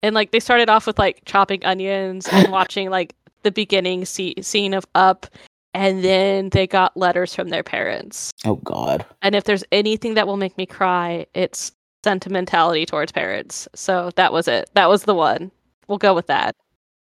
And 0.03 0.15
like 0.15 0.31
they 0.31 0.39
started 0.39 0.67
off 0.69 0.87
with 0.87 0.97
like 0.97 1.21
chopping 1.25 1.63
onions 1.63 2.27
and 2.31 2.51
watching 2.51 2.89
like 2.89 3.15
the 3.43 3.51
beginning 3.51 4.05
see- 4.05 4.35
scene 4.41 4.73
of 4.73 4.85
Up, 4.95 5.27
and 5.73 6.03
then 6.03 6.49
they 6.49 6.67
got 6.67 6.95
letters 6.97 7.33
from 7.33 7.49
their 7.49 7.63
parents. 7.63 8.31
oh 8.45 8.55
God. 8.57 9.05
And 9.21 9.35
if 9.35 9.45
there's 9.45 9.63
anything 9.71 10.15
that 10.15 10.27
will 10.27 10.37
make 10.37 10.57
me 10.57 10.65
cry, 10.65 11.25
it's 11.33 11.71
sentimentality 12.03 12.85
towards 12.85 13.11
parents. 13.11 13.67
So 13.75 14.11
that 14.15 14.33
was 14.33 14.47
it. 14.47 14.69
That 14.73 14.89
was 14.89 15.03
the 15.03 15.15
one. 15.15 15.51
We'll 15.87 15.97
go 15.97 16.13
with 16.13 16.27
that. 16.27 16.55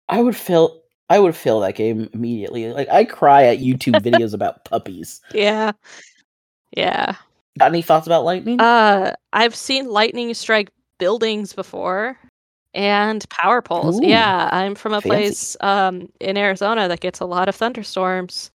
I 0.10 0.22
would 0.22 0.36
feel 0.36 0.82
I 1.10 1.20
would 1.20 1.36
fail 1.36 1.60
that 1.62 1.76
game 1.76 2.10
immediately. 2.14 2.72
Like 2.72 2.90
I 2.90 3.04
cry 3.06 3.44
at 3.46 3.60
YouTube 3.60 3.94
videos 4.02 4.34
about 4.34 4.66
puppies. 4.66 5.22
Yeah. 5.34 5.72
Yeah. 6.76 7.16
Got 7.58 7.72
any 7.72 7.82
thoughts 7.82 8.06
about 8.08 8.26
lightning? 8.26 8.60
Uh, 8.60 9.14
I've 9.34 9.56
seen 9.56 9.88
lightning 9.88 10.34
strike 10.34 10.70
buildings 10.98 11.54
before 11.54 12.18
and 12.76 13.28
power 13.30 13.62
poles. 13.62 14.00
Ooh, 14.00 14.06
yeah, 14.06 14.50
I'm 14.52 14.76
from 14.76 14.94
a 14.94 15.02
fancy. 15.02 15.10
place 15.10 15.58
um 15.62 16.10
in 16.20 16.38
Arizona 16.38 16.88
that 16.88 17.00
gets 17.00 17.20
a 17.20 17.26
lot 17.26 17.50
of 17.50 17.56
thunderstorms. 17.56 18.52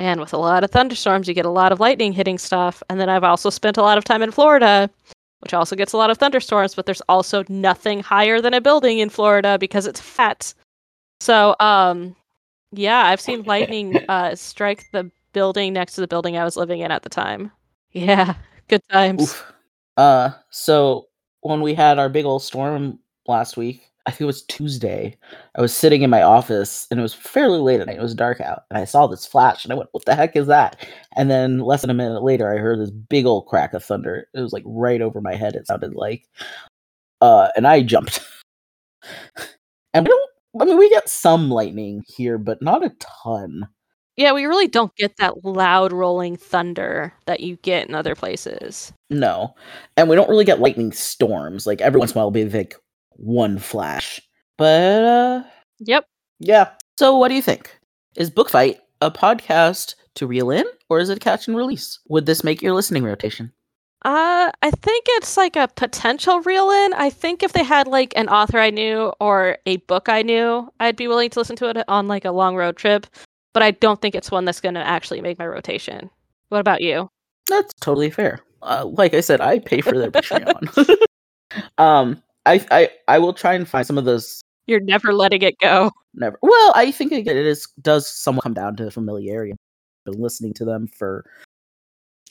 And 0.00 0.20
with 0.20 0.32
a 0.32 0.38
lot 0.38 0.64
of 0.64 0.70
thunderstorms, 0.70 1.28
you 1.28 1.34
get 1.34 1.46
a 1.46 1.50
lot 1.50 1.70
of 1.70 1.78
lightning 1.78 2.12
hitting 2.12 2.36
stuff. 2.36 2.82
And 2.90 2.98
then 3.00 3.08
I've 3.08 3.22
also 3.24 3.48
spent 3.48 3.76
a 3.76 3.82
lot 3.82 3.96
of 3.96 4.02
time 4.02 4.22
in 4.22 4.32
Florida, 4.32 4.90
which 5.38 5.54
also 5.54 5.76
gets 5.76 5.92
a 5.92 5.96
lot 5.96 6.10
of 6.10 6.18
thunderstorms, 6.18 6.74
but 6.74 6.84
there's 6.84 7.00
also 7.02 7.44
nothing 7.48 8.00
higher 8.00 8.40
than 8.40 8.54
a 8.54 8.60
building 8.60 8.98
in 8.98 9.08
Florida 9.08 9.56
because 9.58 9.86
it's 9.86 10.00
fat. 10.00 10.52
So, 11.20 11.54
um 11.60 12.16
yeah, 12.72 13.06
I've 13.06 13.20
seen 13.20 13.44
lightning 13.44 13.96
uh 14.08 14.34
strike 14.34 14.84
the 14.90 15.10
building 15.32 15.72
next 15.72 15.94
to 15.94 16.00
the 16.00 16.08
building 16.08 16.36
I 16.36 16.44
was 16.44 16.56
living 16.56 16.80
in 16.80 16.90
at 16.90 17.02
the 17.02 17.08
time. 17.08 17.52
Yeah, 17.92 18.34
good 18.68 18.82
times. 18.90 19.22
Oof. 19.22 19.52
Uh, 19.96 20.30
so 20.50 21.06
when 21.42 21.60
we 21.60 21.74
had 21.74 21.98
our 22.00 22.08
big 22.08 22.24
old 22.24 22.42
storm 22.42 22.98
last 23.26 23.56
week, 23.56 23.90
I 24.06 24.10
think 24.10 24.22
it 24.22 24.26
was 24.26 24.42
Tuesday. 24.42 25.16
I 25.56 25.62
was 25.62 25.74
sitting 25.74 26.02
in 26.02 26.10
my 26.10 26.22
office 26.22 26.86
and 26.90 27.00
it 27.00 27.02
was 27.02 27.14
fairly 27.14 27.58
late 27.58 27.80
at 27.80 27.86
night. 27.86 27.96
It 27.96 28.02
was 28.02 28.14
dark 28.14 28.40
out, 28.40 28.64
and 28.70 28.78
I 28.78 28.84
saw 28.84 29.06
this 29.06 29.26
flash, 29.26 29.64
and 29.64 29.72
I 29.72 29.76
went, 29.76 29.88
"What 29.92 30.04
the 30.04 30.14
heck 30.14 30.36
is 30.36 30.46
that?" 30.48 30.86
And 31.16 31.30
then 31.30 31.60
less 31.60 31.80
than 31.80 31.90
a 31.90 31.94
minute 31.94 32.22
later, 32.22 32.52
I 32.52 32.58
heard 32.58 32.80
this 32.80 32.90
big 32.90 33.24
old 33.24 33.46
crack 33.46 33.72
of 33.72 33.82
thunder. 33.82 34.28
It 34.34 34.40
was 34.40 34.52
like 34.52 34.64
right 34.66 35.00
over 35.00 35.20
my 35.20 35.34
head. 35.34 35.54
It 35.54 35.66
sounded 35.66 35.94
like, 35.94 36.28
uh, 37.22 37.48
and 37.56 37.66
I 37.66 37.82
jumped. 37.82 38.20
and 39.94 40.06
we 40.06 40.10
don't. 40.10 40.30
I 40.60 40.64
mean, 40.66 40.78
we 40.78 40.90
get 40.90 41.08
some 41.08 41.50
lightning 41.50 42.04
here, 42.06 42.38
but 42.38 42.62
not 42.62 42.84
a 42.84 42.94
ton. 43.00 43.68
Yeah, 44.16 44.32
we 44.32 44.44
really 44.44 44.68
don't 44.68 44.94
get 44.94 45.16
that 45.16 45.44
loud 45.44 45.92
rolling 45.92 46.36
thunder 46.36 47.12
that 47.26 47.40
you 47.40 47.56
get 47.62 47.88
in 47.88 47.94
other 47.96 48.14
places. 48.14 48.92
No, 49.10 49.54
and 49.96 50.08
we 50.08 50.14
don't 50.14 50.28
really 50.28 50.44
get 50.44 50.60
lightning 50.60 50.92
storms. 50.92 51.66
Like 51.66 51.80
every 51.80 51.98
once 51.98 52.12
in 52.12 52.18
a 52.18 52.20
while, 52.20 52.26
will 52.26 52.30
be 52.30 52.44
like 52.44 52.76
one 53.16 53.58
flash. 53.58 54.20
But 54.56 55.02
uh, 55.04 55.42
Yep. 55.80 56.06
yeah. 56.40 56.70
So, 56.98 57.16
what 57.16 57.28
do 57.28 57.34
you 57.34 57.42
think? 57.42 57.76
Is 58.16 58.30
Book 58.30 58.48
Fight 58.50 58.80
a 59.00 59.10
podcast 59.10 59.94
to 60.14 60.26
reel 60.26 60.50
in, 60.50 60.64
or 60.88 61.00
is 61.00 61.10
it 61.10 61.20
catch 61.20 61.48
and 61.48 61.56
release? 61.56 61.98
Would 62.08 62.26
this 62.26 62.44
make 62.44 62.62
your 62.62 62.72
listening 62.72 63.04
rotation? 63.04 63.52
Uh, 64.04 64.52
I 64.62 64.70
think 64.70 65.06
it's 65.08 65.36
like 65.36 65.56
a 65.56 65.66
potential 65.76 66.40
reel 66.42 66.70
in. 66.70 66.92
I 66.94 67.08
think 67.10 67.42
if 67.42 67.54
they 67.54 67.64
had 67.64 67.86
like 67.88 68.12
an 68.16 68.28
author 68.28 68.58
I 68.58 68.70
knew 68.70 69.12
or 69.18 69.56
a 69.66 69.78
book 69.78 70.08
I 70.10 70.20
knew, 70.22 70.70
I'd 70.78 70.94
be 70.96 71.08
willing 71.08 71.30
to 71.30 71.38
listen 71.40 71.56
to 71.56 71.70
it 71.70 71.78
on 71.88 72.06
like 72.06 72.24
a 72.26 72.30
long 72.30 72.54
road 72.54 72.76
trip. 72.76 73.06
But 73.54 73.62
I 73.62 73.70
don't 73.70 74.00
think 74.02 74.14
it's 74.14 74.30
one 74.30 74.44
that's 74.44 74.60
going 74.60 74.74
to 74.74 74.86
actually 74.86 75.20
make 75.22 75.38
my 75.38 75.46
rotation. 75.46 76.10
What 76.50 76.58
about 76.60 76.82
you? 76.82 77.08
That's 77.48 77.72
totally 77.80 78.10
fair. 78.10 78.40
Uh, 78.62 78.84
like 78.86 79.14
I 79.14 79.20
said, 79.20 79.40
I 79.40 79.58
pay 79.58 79.80
for 79.80 79.98
their 79.98 80.10
Patreon. 80.10 80.98
um, 81.78 82.22
I, 82.46 82.66
I 82.70 82.90
I 83.08 83.18
will 83.18 83.32
try 83.32 83.54
and 83.54 83.68
find 83.68 83.86
some 83.86 83.98
of 83.98 84.04
those. 84.04 84.42
You're 84.66 84.80
never 84.80 85.12
letting 85.12 85.42
it 85.42 85.58
go. 85.58 85.90
Never. 86.14 86.38
Well, 86.42 86.72
I 86.74 86.90
think 86.90 87.12
it 87.12 87.26
it 87.26 87.36
is 87.36 87.66
does 87.80 88.06
somewhat 88.06 88.42
come 88.42 88.54
down 88.54 88.76
to 88.76 88.90
familiarity. 88.90 89.52
I've 89.52 90.12
been 90.12 90.22
listening 90.22 90.54
to 90.54 90.64
them 90.64 90.86
for 90.86 91.24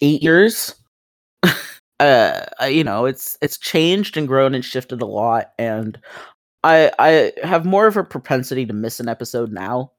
eight 0.02 0.21
years. 0.21 0.76
uh, 1.99 2.41
you 2.67 2.84
know, 2.84 3.06
it's 3.06 3.38
it's 3.41 3.58
changed 3.58 4.17
and 4.17 4.28
grown 4.28 4.56
and 4.56 4.63
shifted 4.63 5.02
a 5.02 5.06
lot, 5.06 5.54
and 5.58 5.99
I 6.63 6.91
I 6.99 7.34
have 7.45 7.65
more 7.65 7.88
of 7.88 7.97
a 7.97 8.04
propensity 8.04 8.65
to 8.65 8.73
miss 8.73 8.99
an 8.99 9.10
episode 9.10 9.52
now. 9.52 9.91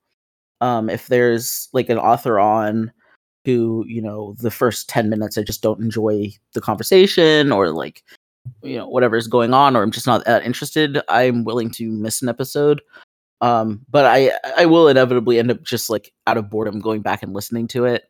Um, 0.61 0.88
if 0.88 1.09
there's 1.09 1.68
like 1.72 1.90
an 1.90 1.98
author 1.98 2.38
on 2.38 2.92
who 3.44 3.85
you 3.87 4.00
know 4.00 4.35
the 4.40 4.50
first 4.50 4.88
10 4.88 5.11
minutes 5.11 5.37
i 5.37 5.42
just 5.42 5.62
don't 5.62 5.83
enjoy 5.83 6.31
the 6.55 6.61
conversation 6.61 7.53
or 7.53 7.70
like 7.70 8.03
you 8.62 8.76
know 8.76 8.88
whatever 8.88 9.16
is 9.16 9.26
going 9.26 9.54
on 9.54 9.76
or 9.76 9.83
i'm 9.83 9.90
just 9.90 10.07
not 10.07 10.24
that 10.24 10.44
interested 10.44 11.00
i'm 11.09 11.44
willing 11.44 11.70
to 11.70 11.90
miss 11.90 12.22
an 12.22 12.28
episode 12.28 12.80
um 13.40 13.80
but 13.90 14.04
i 14.04 14.30
i 14.57 14.66
will 14.66 14.88
inevitably 14.88 15.38
end 15.38 15.50
up 15.50 15.62
just 15.62 15.90
like 15.90 16.12
out 16.26 16.37
of 16.37 16.50
boredom 16.50 16.80
going 16.80 17.00
back 17.00 17.22
and 17.22 17.33
listening 17.33 17.66
to 17.66 17.85
it 17.85 18.04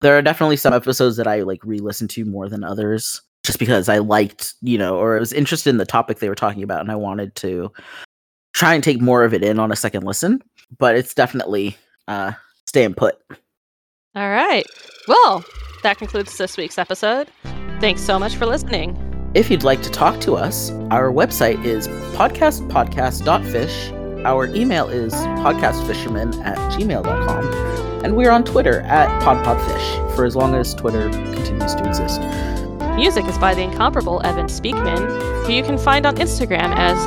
there 0.00 0.16
are 0.16 0.22
definitely 0.22 0.56
some 0.56 0.74
episodes 0.74 1.16
that 1.16 1.26
i 1.26 1.42
like 1.42 1.60
re-listen 1.64 2.08
to 2.08 2.24
more 2.24 2.48
than 2.48 2.64
others 2.64 3.20
just 3.44 3.58
because 3.58 3.88
i 3.88 3.98
liked 3.98 4.54
you 4.62 4.78
know 4.78 4.96
or 4.96 5.16
i 5.16 5.20
was 5.20 5.32
interested 5.32 5.70
in 5.70 5.78
the 5.78 5.86
topic 5.86 6.18
they 6.18 6.28
were 6.28 6.34
talking 6.34 6.62
about 6.62 6.80
and 6.80 6.90
i 6.90 6.96
wanted 6.96 7.34
to 7.34 7.70
try 8.52 8.74
and 8.74 8.84
take 8.84 9.00
more 9.00 9.24
of 9.24 9.32
it 9.32 9.42
in 9.42 9.58
on 9.58 9.72
a 9.72 9.76
second 9.76 10.04
listen 10.04 10.42
but 10.78 10.96
it's 10.96 11.14
definitely 11.14 11.76
uh 12.08 12.32
staying 12.66 12.94
put 12.94 13.18
All 14.14 14.28
right. 14.28 14.66
Well, 15.08 15.44
that 15.82 15.98
concludes 15.98 16.36
this 16.36 16.56
week's 16.56 16.78
episode. 16.78 17.30
Thanks 17.80 18.02
so 18.02 18.18
much 18.18 18.36
for 18.36 18.46
listening. 18.46 19.11
If 19.34 19.50
you'd 19.50 19.62
like 19.62 19.80
to 19.82 19.90
talk 19.90 20.20
to 20.22 20.34
us, 20.34 20.70
our 20.90 21.10
website 21.10 21.64
is 21.64 21.88
podcastpodcast.fish. 22.16 23.90
Our 24.26 24.54
email 24.54 24.88
is 24.90 25.14
podcastfisherman 25.14 26.44
at 26.44 26.58
gmail.com. 26.72 28.04
And 28.04 28.14
we're 28.14 28.30
on 28.30 28.44
Twitter 28.44 28.80
at 28.80 29.08
podpodfish 29.22 30.14
for 30.14 30.26
as 30.26 30.36
long 30.36 30.54
as 30.54 30.74
Twitter 30.74 31.08
continues 31.08 31.74
to 31.76 31.88
exist. 31.88 32.20
Music 32.94 33.24
is 33.24 33.38
by 33.38 33.54
the 33.54 33.62
incomparable 33.62 34.20
Evan 34.22 34.46
Speakman, 34.46 35.46
who 35.46 35.52
you 35.52 35.62
can 35.62 35.78
find 35.78 36.04
on 36.04 36.16
Instagram 36.16 36.74
as 36.76 36.98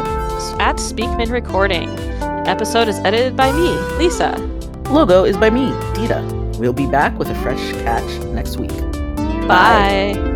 at 0.60 0.78
Speakman 0.78 1.30
Recording. 1.30 1.90
Episode 2.48 2.88
is 2.88 2.98
edited 3.00 3.38
by 3.38 3.52
me, 3.52 3.70
Lisa. 3.98 4.36
Logo 4.90 5.26
is 5.26 5.38
by 5.38 5.52
me, 5.52 5.68
Dita. 5.94 6.24
We'll 6.58 6.74
be 6.74 6.88
back 6.88 7.20
with 7.20 7.30
a 7.30 7.36
fresh 7.36 7.72
catch 7.84 8.24
next 8.26 8.58
week. 8.58 8.72
Bye. 9.48 10.35